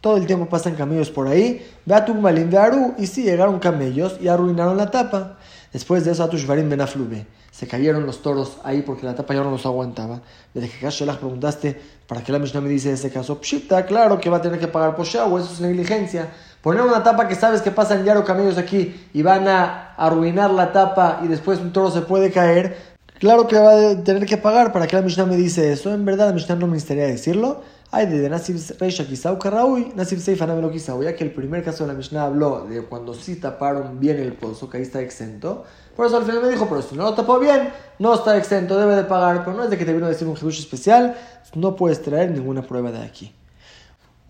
Todo 0.00 0.16
el 0.16 0.26
tiempo 0.26 0.46
pasan 0.46 0.74
camellos 0.74 1.10
por 1.10 1.28
ahí. 1.28 1.66
Beatuk 1.84 2.16
Malim 2.16 2.48
de 2.48 2.58
Aru, 2.58 2.94
y 2.96 3.06
sí 3.06 3.22
llegaron 3.22 3.58
camellos 3.58 4.16
y 4.20 4.28
arruinaron 4.28 4.76
la 4.76 4.90
tapa. 4.90 5.36
Después 5.72 6.04
de 6.04 6.12
eso, 6.12 6.24
Atushvarim 6.24 6.68
Benaflube. 6.68 7.26
Se 7.50 7.66
cayeron 7.66 8.06
los 8.06 8.22
toros 8.22 8.58
ahí 8.64 8.80
porque 8.80 9.04
la 9.04 9.14
tapa 9.14 9.34
ya 9.34 9.42
no 9.42 9.50
los 9.50 9.66
aguantaba. 9.66 10.22
Desde 10.54 10.70
que 10.70 11.04
las 11.04 11.16
preguntaste, 11.18 11.78
¿para 12.06 12.22
qué 12.22 12.32
la 12.32 12.38
Mishnah 12.38 12.60
me 12.60 12.70
dice 12.70 12.92
ese 12.92 13.10
caso? 13.10 13.38
Pshita, 13.40 13.84
claro 13.84 14.18
que 14.18 14.30
va 14.30 14.38
a 14.38 14.42
tener 14.42 14.58
que 14.58 14.68
pagar 14.68 14.96
por 14.96 15.06
eso 15.06 15.38
es 15.38 15.60
negligencia. 15.60 16.28
Poner 16.62 16.82
una 16.82 17.02
tapa 17.02 17.28
que 17.28 17.34
sabes 17.34 17.60
que 17.60 17.70
pasan 17.70 18.04
los 18.04 18.24
camellos 18.24 18.56
aquí 18.56 19.08
y 19.12 19.22
van 19.22 19.48
a 19.48 19.94
arruinar 19.96 20.50
la 20.50 20.72
tapa 20.72 21.20
y 21.22 21.28
después 21.28 21.58
un 21.58 21.72
toro 21.72 21.90
se 21.90 22.02
puede 22.02 22.30
caer, 22.30 22.76
claro 23.18 23.46
que 23.46 23.58
va 23.58 23.90
a 23.90 24.04
tener 24.04 24.26
que 24.26 24.36
pagar. 24.36 24.72
¿Para 24.72 24.86
que 24.86 24.96
la 24.96 25.02
Mishnah 25.02 25.26
me 25.26 25.36
dice 25.36 25.72
eso? 25.72 25.92
En 25.92 26.04
verdad 26.04 26.28
la 26.28 26.32
Mishnah 26.32 26.56
no 26.56 26.66
me 26.66 26.74
gustaría 26.74 27.06
decirlo. 27.06 27.62
Hay 27.92 28.06
de 28.06 28.28
Nasib 28.30 28.56
Reisha 28.78 29.04
Kisau 29.04 29.38
Karaui, 29.38 29.92
Nasib 29.96 30.20
Seifa 30.20 30.46
Namelo 30.46 30.70
Kisau. 30.70 31.02
Ya 31.02 31.16
que 31.16 31.24
el 31.24 31.32
primer 31.32 31.64
caso 31.64 31.84
de 31.84 31.88
la 31.92 31.94
Mishnah 31.94 32.24
habló 32.24 32.66
de 32.66 32.82
cuando 32.82 33.14
sí 33.14 33.36
taparon 33.36 33.98
bien 33.98 34.18
el 34.20 34.34
pozo, 34.34 34.70
que 34.70 34.76
ahí 34.76 34.82
está 34.84 35.00
exento. 35.00 35.64
Por 35.96 36.06
eso 36.06 36.16
al 36.16 36.24
final 36.24 36.42
me 36.42 36.48
dijo, 36.48 36.68
pero 36.68 36.82
si 36.82 36.94
no 36.94 37.02
lo 37.02 37.14
tapó 37.14 37.40
bien, 37.40 37.72
no 37.98 38.14
está 38.14 38.36
exento, 38.36 38.78
debe 38.78 38.94
de 38.94 39.04
pagar. 39.04 39.44
Pero 39.44 39.56
no 39.56 39.64
es 39.64 39.70
de 39.70 39.76
que 39.76 39.84
te 39.84 39.92
vino 39.92 40.06
a 40.06 40.08
decir 40.08 40.28
un 40.28 40.36
jebush 40.36 40.60
especial, 40.60 41.16
no 41.54 41.74
puedes 41.74 42.00
traer 42.00 42.30
ninguna 42.30 42.62
prueba 42.62 42.92
de 42.92 43.02
aquí 43.02 43.34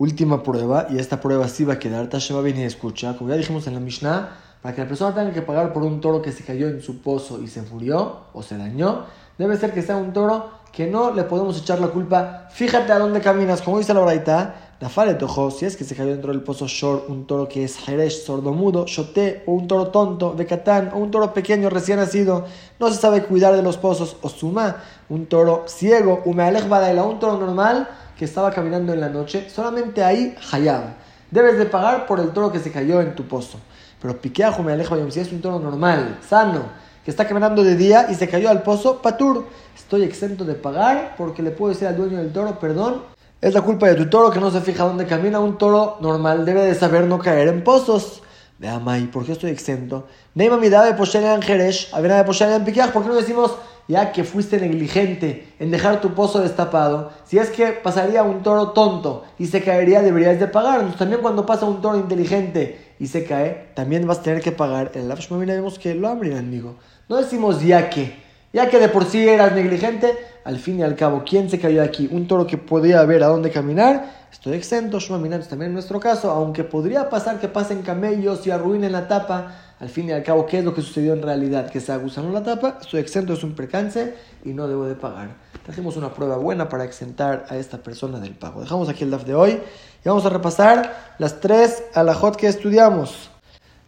última 0.01 0.41
prueba, 0.41 0.87
y 0.89 0.97
esta 0.97 1.21
prueba 1.21 1.47
sí 1.47 1.63
va 1.63 1.73
a 1.73 1.79
quedar, 1.79 2.07
Tasheba 2.07 2.41
viene 2.41 2.61
y 2.61 2.63
escucha, 2.63 3.15
como 3.15 3.29
ya 3.29 3.35
dijimos 3.35 3.67
en 3.67 3.75
la 3.75 3.79
Mishnah, 3.79 4.35
para 4.59 4.73
que 4.73 4.81
la 4.81 4.87
persona 4.87 5.13
tenga 5.13 5.31
que 5.31 5.43
pagar 5.43 5.73
por 5.73 5.83
un 5.83 6.01
toro 6.01 6.23
que 6.23 6.31
se 6.31 6.43
cayó 6.43 6.67
en 6.67 6.81
su 6.81 7.03
pozo 7.03 7.39
y 7.39 7.47
se 7.47 7.61
murió 7.61 8.21
o 8.33 8.41
se 8.41 8.57
dañó, 8.57 9.05
debe 9.37 9.57
ser 9.57 9.75
que 9.75 9.83
sea 9.83 9.97
un 9.97 10.11
toro 10.11 10.49
que 10.71 10.87
no 10.87 11.11
le 11.11 11.23
podemos 11.23 11.57
echar 11.57 11.79
la 11.79 11.87
culpa. 11.87 12.47
Fíjate 12.51 12.91
a 12.91 12.99
dónde 12.99 13.21
caminas, 13.21 13.61
como 13.61 13.77
dice 13.79 13.93
la 13.93 14.01
Braita, 14.01 14.55
la 14.79 14.89
fale 14.89 15.13
tojo, 15.13 15.51
si 15.51 15.65
es 15.65 15.77
que 15.77 15.83
se 15.83 15.95
cayó 15.95 16.09
dentro 16.09 16.31
del 16.31 16.41
pozo 16.41 16.65
shor, 16.67 17.05
un 17.07 17.27
toro 17.27 17.47
que 17.47 17.63
es 17.63 17.77
jeresh, 17.77 18.23
sordomudo, 18.23 18.85
shoté, 18.87 19.43
o 19.45 19.51
un 19.51 19.67
toro 19.67 19.89
tonto, 19.89 20.33
becatán, 20.33 20.91
o 20.93 20.97
un 20.97 21.11
toro 21.11 21.33
pequeño 21.33 21.69
recién 21.69 21.99
nacido, 21.99 22.45
no 22.79 22.89
se 22.89 22.99
sabe 22.99 23.23
cuidar 23.23 23.55
de 23.55 23.61
los 23.61 23.77
pozos, 23.77 24.17
o 24.21 24.29
suma, 24.29 24.77
un 25.09 25.27
toro 25.27 25.65
ciego, 25.67 26.21
umealej 26.25 26.67
badaila, 26.67 27.03
un 27.03 27.19
toro 27.19 27.37
normal, 27.37 27.87
que 28.17 28.25
estaba 28.25 28.51
caminando 28.51 28.93
en 28.93 29.01
la 29.01 29.09
noche, 29.09 29.49
solamente 29.49 30.03
ahí 30.03 30.35
hayab. 30.51 30.83
Debes 31.29 31.57
de 31.57 31.65
pagar 31.65 32.05
por 32.05 32.19
el 32.19 32.31
toro 32.31 32.51
que 32.51 32.59
se 32.59 32.71
cayó 32.71 33.01
en 33.01 33.13
tu 33.15 33.27
pozo. 33.27 33.59
Pero 34.01 34.19
piqueajo 34.19 34.63
me 34.63 34.73
alejo, 34.73 34.95
si 35.11 35.19
es 35.19 35.31
un 35.31 35.41
toro 35.41 35.59
normal, 35.59 36.17
sano, 36.27 36.63
que 37.05 37.11
está 37.11 37.27
caminando 37.27 37.63
de 37.63 37.75
día 37.75 38.07
y 38.09 38.15
se 38.15 38.27
cayó 38.27 38.49
al 38.49 38.63
pozo, 38.63 39.01
patur, 39.01 39.47
estoy 39.91 40.03
exento 40.03 40.45
de 40.45 40.53
pagar 40.53 41.15
porque 41.17 41.43
le 41.43 41.51
puedo 41.51 41.73
decir 41.73 41.85
al 41.85 41.97
dueño 41.97 42.17
del 42.17 42.31
toro, 42.31 42.57
perdón, 42.57 43.01
es 43.41 43.53
la 43.53 43.61
culpa 43.61 43.87
de 43.87 43.95
tu 43.95 44.09
toro 44.09 44.31
que 44.31 44.39
no 44.39 44.49
se 44.49 44.61
fija 44.61 44.85
dónde 44.85 45.05
camina. 45.05 45.41
Un 45.41 45.57
toro 45.57 45.97
normal 45.99 46.45
debe 46.45 46.61
de 46.61 46.75
saber 46.75 47.03
no 47.07 47.19
caer 47.19 47.49
en 47.49 47.61
pozos. 47.61 48.23
Vea, 48.57 48.79
May, 48.79 49.07
¿por 49.07 49.25
qué 49.25 49.33
estoy 49.33 49.51
exento? 49.51 50.07
Neima 50.33 50.55
mi 50.55 50.69
de 50.69 50.93
posher 50.93 51.25
en 51.25 51.41
Jerez, 51.41 51.89
ver 52.01 52.09
de 52.09 52.23
¿por 52.23 53.03
qué 53.03 53.09
no 53.09 53.15
decimos 53.15 53.57
ya 53.89 54.13
que 54.13 54.23
fuiste 54.23 54.61
negligente 54.61 55.53
en 55.59 55.71
dejar 55.71 55.99
tu 55.99 56.13
pozo 56.13 56.39
destapado, 56.39 57.11
si 57.25 57.37
es 57.37 57.49
que 57.49 57.73
pasaría 57.73 58.23
un 58.23 58.43
toro 58.43 58.69
tonto 58.69 59.25
y 59.37 59.47
se 59.47 59.61
caería, 59.61 60.01
deberías 60.01 60.39
de 60.39 60.47
pagar. 60.47 60.89
También 60.97 61.21
cuando 61.21 61.45
pasa 61.45 61.65
un 61.65 61.81
toro 61.81 61.97
inteligente 61.97 62.93
y 62.97 63.07
se 63.07 63.25
cae, 63.25 63.71
también 63.73 64.07
vas 64.07 64.19
a 64.19 64.23
tener 64.23 64.41
que 64.41 64.53
pagar. 64.53 64.93
En 64.95 65.09
la 65.09 65.15
Shmamina 65.15 65.51
vemos 65.51 65.77
que 65.77 65.95
lo 65.95 66.07
abren, 66.07 66.37
amigo. 66.37 66.77
No 67.09 67.17
decimos 67.17 67.61
ya 67.61 67.89
que, 67.89 68.30
ya 68.53 68.69
que 68.69 68.79
de 68.79 68.89
por 68.89 69.05
sí 69.05 69.27
eras 69.27 69.53
negligente, 69.53 70.17
al 70.43 70.57
fin 70.57 70.79
y 70.79 70.83
al 70.83 70.95
cabo, 70.95 71.23
¿quién 71.25 71.49
se 71.49 71.59
cayó 71.59 71.83
aquí? 71.83 72.09
Un 72.11 72.27
toro 72.27 72.47
que 72.47 72.57
podía 72.57 73.03
ver 73.03 73.23
a 73.23 73.27
dónde 73.27 73.51
caminar. 73.51 74.21
Estoy 74.31 74.53
exento, 74.53 74.99
Shmamina, 74.99 75.39
también 75.41 75.69
en 75.69 75.73
nuestro 75.73 75.99
caso, 75.99 76.31
aunque 76.31 76.63
podría 76.63 77.09
pasar 77.09 77.39
que 77.39 77.47
pasen 77.47 77.81
camellos 77.81 78.45
y 78.47 78.51
arruinen 78.51 78.91
la 78.91 79.07
tapa 79.07 79.53
al 79.81 79.89
fin 79.89 80.09
y 80.09 80.11
al 80.11 80.21
cabo, 80.21 80.45
¿qué 80.45 80.59
es 80.59 80.63
lo 80.63 80.75
que 80.75 80.81
sucedió 80.83 81.13
en 81.13 81.23
realidad? 81.23 81.71
Que 81.71 81.79
se 81.79 81.91
agusanó 81.91 82.31
la 82.31 82.43
tapa, 82.43 82.77
estoy 82.79 82.99
exento, 82.99 83.33
es 83.33 83.43
un 83.43 83.55
percance 83.55 84.13
y 84.45 84.49
no 84.49 84.67
debo 84.67 84.85
de 84.85 84.93
pagar. 84.93 85.29
Trajimos 85.65 85.97
una 85.97 86.13
prueba 86.13 86.37
buena 86.37 86.69
para 86.69 86.83
exentar 86.83 87.45
a 87.49 87.57
esta 87.57 87.79
persona 87.79 88.19
del 88.19 88.35
pago. 88.35 88.61
Dejamos 88.61 88.89
aquí 88.89 89.03
el 89.03 89.09
DAF 89.09 89.25
de 89.25 89.33
hoy 89.33 89.59
y 90.05 90.07
vamos 90.07 90.23
a 90.27 90.29
repasar 90.29 91.15
las 91.17 91.39
tres 91.39 91.83
alajot 91.95 92.35
que 92.35 92.47
estudiamos. 92.47 93.31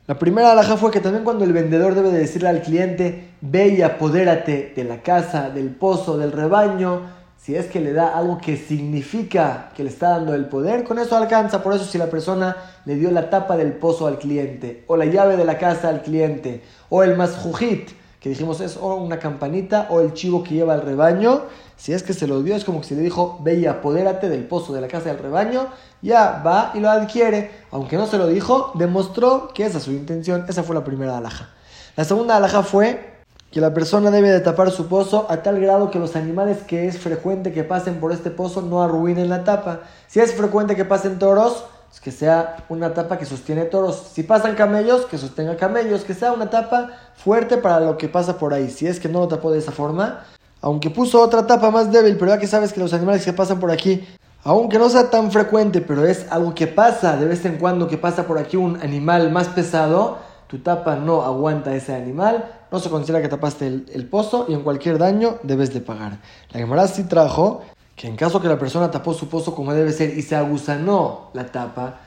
La 0.05 0.19
primera 0.19 0.51
alhaja 0.51 0.75
fue 0.75 0.91
que 0.91 0.99
también 0.99 1.23
cuando 1.23 1.45
el 1.45 1.53
vendedor 1.53 1.95
debe 1.95 2.11
de 2.11 2.19
decirle 2.19 2.49
al 2.49 2.61
cliente, 2.61 3.29
ve 3.39 3.69
y 3.69 3.81
apodérate 3.81 4.73
de 4.75 4.83
la 4.83 5.01
casa, 5.01 5.49
del 5.49 5.69
pozo, 5.69 6.17
del 6.17 6.33
rebaño, 6.33 7.03
si 7.37 7.55
es 7.55 7.67
que 7.67 7.79
le 7.79 7.93
da 7.93 8.17
algo 8.17 8.37
que 8.37 8.57
significa 8.57 9.71
que 9.73 9.83
le 9.83 9.89
está 9.89 10.09
dando 10.09 10.35
el 10.35 10.47
poder, 10.47 10.83
con 10.83 10.99
eso 10.99 11.15
alcanza. 11.15 11.63
Por 11.63 11.73
eso 11.73 11.85
si 11.85 11.97
la 11.97 12.07
persona 12.07 12.57
le 12.83 12.95
dio 12.95 13.11
la 13.11 13.29
tapa 13.29 13.55
del 13.55 13.71
pozo 13.71 14.05
al 14.05 14.19
cliente, 14.19 14.83
o 14.87 14.97
la 14.97 15.05
llave 15.05 15.37
de 15.37 15.45
la 15.45 15.57
casa 15.57 15.87
al 15.87 16.01
cliente, 16.01 16.61
o 16.89 17.01
el 17.01 17.15
masjujit, 17.15 17.91
que 18.19 18.27
dijimos 18.27 18.59
es 18.59 18.75
o 18.75 18.95
una 18.95 19.19
campanita, 19.19 19.87
o 19.89 20.01
el 20.01 20.11
chivo 20.11 20.43
que 20.43 20.55
lleva 20.55 20.75
el 20.75 20.81
rebaño, 20.81 21.43
si 21.83 21.91
es 21.91 22.01
que 22.01 22.13
se 22.13 22.27
lo 22.27 22.41
dio, 22.41 22.55
es 22.55 22.63
como 22.63 22.79
que 22.79 22.87
si 22.87 22.95
le 22.95 23.01
dijo, 23.01 23.39
ve 23.41 23.55
y 23.55 23.65
apodérate 23.65 24.29
del 24.29 24.45
pozo 24.45 24.71
de 24.71 24.79
la 24.79 24.87
casa 24.87 25.09
del 25.09 25.17
rebaño, 25.17 25.67
ya 26.01 26.41
va 26.41 26.71
y 26.73 26.79
lo 26.79 26.89
adquiere. 26.89 27.51
Aunque 27.71 27.97
no 27.97 28.07
se 28.07 28.17
lo 28.17 28.27
dijo, 28.27 28.71
demostró 28.75 29.49
que 29.53 29.65
esa 29.65 29.79
es 29.79 29.83
su 29.83 29.91
intención. 29.91 30.45
Esa 30.47 30.63
fue 30.63 30.75
la 30.75 30.85
primera 30.85 31.17
alhaja. 31.17 31.49
La 31.97 32.05
segunda 32.05 32.37
alhaja 32.37 32.63
fue 32.63 33.15
que 33.51 33.59
la 33.59 33.73
persona 33.73 34.11
debe 34.11 34.31
de 34.31 34.39
tapar 34.39 34.71
su 34.71 34.87
pozo 34.87 35.27
a 35.29 35.43
tal 35.43 35.59
grado 35.59 35.91
que 35.91 35.99
los 35.99 36.15
animales 36.15 36.59
que 36.65 36.87
es 36.87 36.99
frecuente 36.99 37.51
que 37.51 37.65
pasen 37.65 37.99
por 37.99 38.13
este 38.13 38.31
pozo 38.31 38.61
no 38.61 38.81
arruinen 38.81 39.27
la 39.27 39.43
tapa. 39.43 39.81
Si 40.07 40.21
es 40.21 40.33
frecuente 40.33 40.77
que 40.77 40.85
pasen 40.85 41.19
toros, 41.19 41.65
pues 41.89 41.99
que 41.99 42.11
sea 42.11 42.63
una 42.69 42.93
tapa 42.93 43.17
que 43.17 43.25
sostiene 43.25 43.65
toros. 43.65 44.11
Si 44.13 44.23
pasan 44.23 44.55
camellos, 44.55 45.05
que 45.07 45.17
sostenga 45.17 45.57
camellos, 45.57 46.05
que 46.05 46.13
sea 46.13 46.31
una 46.31 46.49
tapa 46.49 46.91
fuerte 47.17 47.57
para 47.57 47.81
lo 47.81 47.97
que 47.97 48.07
pasa 48.07 48.37
por 48.37 48.53
ahí. 48.53 48.69
Si 48.69 48.87
es 48.87 49.01
que 49.01 49.09
no 49.09 49.19
lo 49.19 49.27
tapó 49.27 49.51
de 49.51 49.59
esa 49.59 49.73
forma, 49.73 50.23
aunque 50.63 50.89
puso 50.89 51.21
otra 51.21 51.45
tapa 51.45 51.71
más 51.71 51.91
débil, 51.91 52.15
pero 52.15 52.31
ya 52.31 52.39
que 52.39 52.47
sabes 52.47 52.71
que 52.71 52.79
los 52.79 52.93
animales 52.93 53.25
que 53.25 53.33
pasan 53.33 53.59
por 53.59 53.69
aquí, 53.69 54.01
aunque 54.45 54.79
no 54.79 54.89
sea 54.89 55.09
tan 55.09 55.29
frecuente, 55.29 55.81
pero 55.81 56.05
es 56.05 56.25
algo 56.31 56.55
que 56.55 56.67
pasa 56.67 57.17
de 57.17 57.25
vez 57.25 57.43
en 57.43 57.57
cuando, 57.57 57.89
que 57.89 57.97
pasa 57.97 58.25
por 58.25 58.37
aquí 58.37 58.55
un 58.55 58.81
animal 58.81 59.29
más 59.29 59.49
pesado, 59.49 60.19
tu 60.47 60.59
tapa 60.59 60.95
no 60.95 61.21
aguanta 61.21 61.75
ese 61.75 61.93
animal, 61.93 62.49
no 62.71 62.79
se 62.79 62.89
considera 62.89 63.21
que 63.21 63.27
tapaste 63.27 63.67
el, 63.67 64.07
pozo 64.09 64.45
y 64.47 64.53
en 64.53 64.61
cualquier 64.61 64.97
daño 64.97 65.35
debes 65.43 65.73
de 65.73 65.81
pagar. 65.81 66.19
La 66.51 66.61
Gemara 66.61 66.87
sí 66.87 67.03
trajo 67.03 67.63
que 67.97 68.07
en 68.07 68.15
caso 68.15 68.41
que 68.41 68.47
la 68.47 68.57
persona 68.57 68.89
tapó 68.89 69.13
su 69.13 69.27
pozo 69.27 69.53
como 69.53 69.73
debe 69.73 69.91
ser 69.91 70.17
y 70.17 70.21
se 70.21 70.37
agusanó 70.37 71.29
la 71.33 71.45
tapa, 71.47 71.99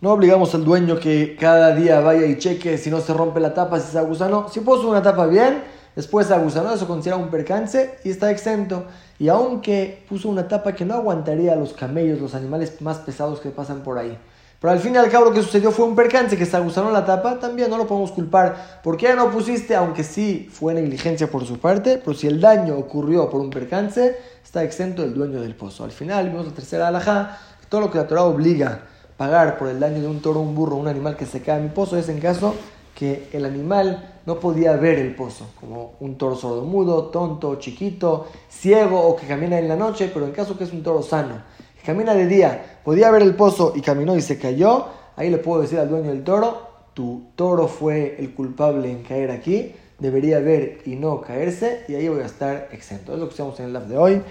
no 0.00 0.12
obligamos 0.12 0.54
al 0.54 0.64
dueño 0.64 1.00
que 1.00 1.36
cada 1.36 1.74
día 1.74 1.98
vaya 1.98 2.26
y 2.26 2.38
cheque 2.38 2.78
si 2.78 2.90
no 2.90 3.00
se 3.00 3.12
rompe 3.12 3.40
la 3.40 3.54
tapa, 3.54 3.80
si 3.80 3.90
se 3.90 3.98
agusanó. 3.98 4.48
Si 4.48 4.60
puso 4.60 4.88
una 4.88 5.02
tapa 5.02 5.26
bien, 5.26 5.64
después 5.98 6.28
se 6.28 6.34
agusanó, 6.34 6.72
eso 6.72 6.86
considera 6.86 7.16
un 7.16 7.28
percance 7.28 7.98
y 8.04 8.10
está 8.10 8.30
exento. 8.30 8.84
Y 9.18 9.26
aunque 9.26 10.04
puso 10.08 10.28
una 10.28 10.46
tapa 10.46 10.72
que 10.72 10.84
no 10.84 10.94
aguantaría 10.94 11.54
a 11.54 11.56
los 11.56 11.72
camellos, 11.72 12.20
los 12.20 12.36
animales 12.36 12.80
más 12.80 12.98
pesados 12.98 13.40
que 13.40 13.50
pasan 13.50 13.82
por 13.82 13.98
ahí. 13.98 14.16
Pero 14.60 14.72
al 14.72 14.78
fin 14.78 14.94
y 14.94 14.98
al 14.98 15.10
cabo 15.10 15.24
lo 15.24 15.32
que 15.32 15.42
sucedió 15.42 15.72
fue 15.72 15.86
un 15.86 15.96
percance 15.96 16.36
que 16.36 16.46
se 16.46 16.56
aguzaron 16.56 16.92
la 16.92 17.04
tapa, 17.04 17.40
también 17.40 17.68
no 17.68 17.76
lo 17.76 17.88
podemos 17.88 18.12
culpar. 18.12 18.80
¿Por 18.84 18.96
qué 18.96 19.06
ya 19.06 19.16
no 19.16 19.32
pusiste? 19.32 19.74
Aunque 19.74 20.04
sí 20.04 20.48
fue 20.52 20.72
negligencia 20.72 21.28
por 21.28 21.44
su 21.44 21.58
parte, 21.58 21.98
pero 21.98 22.16
si 22.16 22.28
el 22.28 22.40
daño 22.40 22.78
ocurrió 22.78 23.28
por 23.28 23.40
un 23.40 23.50
percance, 23.50 24.16
está 24.44 24.62
exento 24.62 25.02
el 25.02 25.14
dueño 25.14 25.40
del 25.40 25.56
pozo. 25.56 25.82
Al 25.82 25.90
final 25.90 26.28
vimos 26.28 26.46
la 26.46 26.52
tercera 26.52 26.86
alhaja, 26.86 27.40
todo 27.68 27.80
lo 27.80 27.90
que 27.90 27.98
la 27.98 28.06
Torah 28.06 28.22
obliga 28.22 28.68
a 28.68 29.16
pagar 29.16 29.58
por 29.58 29.66
el 29.66 29.80
daño 29.80 30.00
de 30.00 30.06
un 30.06 30.22
toro, 30.22 30.38
un 30.38 30.54
burro, 30.54 30.76
un 30.76 30.86
animal 30.86 31.16
que 31.16 31.26
se 31.26 31.42
cae 31.42 31.56
en 31.56 31.64
mi 31.64 31.70
pozo 31.70 31.96
es 31.96 32.08
en 32.08 32.20
caso 32.20 32.54
que 32.94 33.28
el 33.32 33.44
animal 33.44 34.17
no 34.28 34.38
podía 34.38 34.76
ver 34.76 35.00
el 35.00 35.16
pozo, 35.16 35.46
como 35.58 35.94
un 35.98 36.16
toro 36.16 36.36
sordomudo, 36.36 37.06
tonto, 37.06 37.56
chiquito, 37.56 38.28
ciego 38.48 39.00
o 39.00 39.16
que 39.16 39.26
camina 39.26 39.58
en 39.58 39.66
la 39.66 39.74
noche, 39.74 40.08
pero 40.14 40.24
en 40.26 40.32
caso 40.32 40.56
que 40.56 40.62
es 40.62 40.72
un 40.72 40.84
toro 40.84 41.02
sano 41.02 41.42
camina 41.88 42.14
de 42.14 42.26
día, 42.26 42.80
podía 42.84 43.10
ver 43.10 43.22
el 43.22 43.34
pozo 43.34 43.72
y 43.74 43.80
caminó 43.80 44.14
y 44.14 44.20
se 44.20 44.38
cayó, 44.38 44.88
ahí 45.16 45.30
le 45.30 45.38
puedo 45.38 45.62
decir 45.62 45.78
al 45.78 45.88
dueño 45.88 46.10
del 46.10 46.22
toro, 46.22 46.68
tu 46.92 47.30
toro 47.34 47.66
fue 47.66 48.16
el 48.18 48.34
culpable 48.34 48.90
en 48.90 49.02
caer 49.02 49.30
aquí, 49.30 49.72
debería 49.98 50.38
ver 50.38 50.82
y 50.84 50.96
no 50.96 51.22
caerse, 51.22 51.86
y 51.88 51.94
ahí 51.94 52.06
voy 52.10 52.20
a 52.20 52.26
estar 52.26 52.68
exento. 52.72 53.14
Es 53.14 53.18
lo 53.18 53.24
que 53.24 53.30
estamos 53.30 53.58
en 53.60 53.66
el 53.66 53.72
live 53.72 53.86
de 53.86 53.96
hoy. 53.96 54.22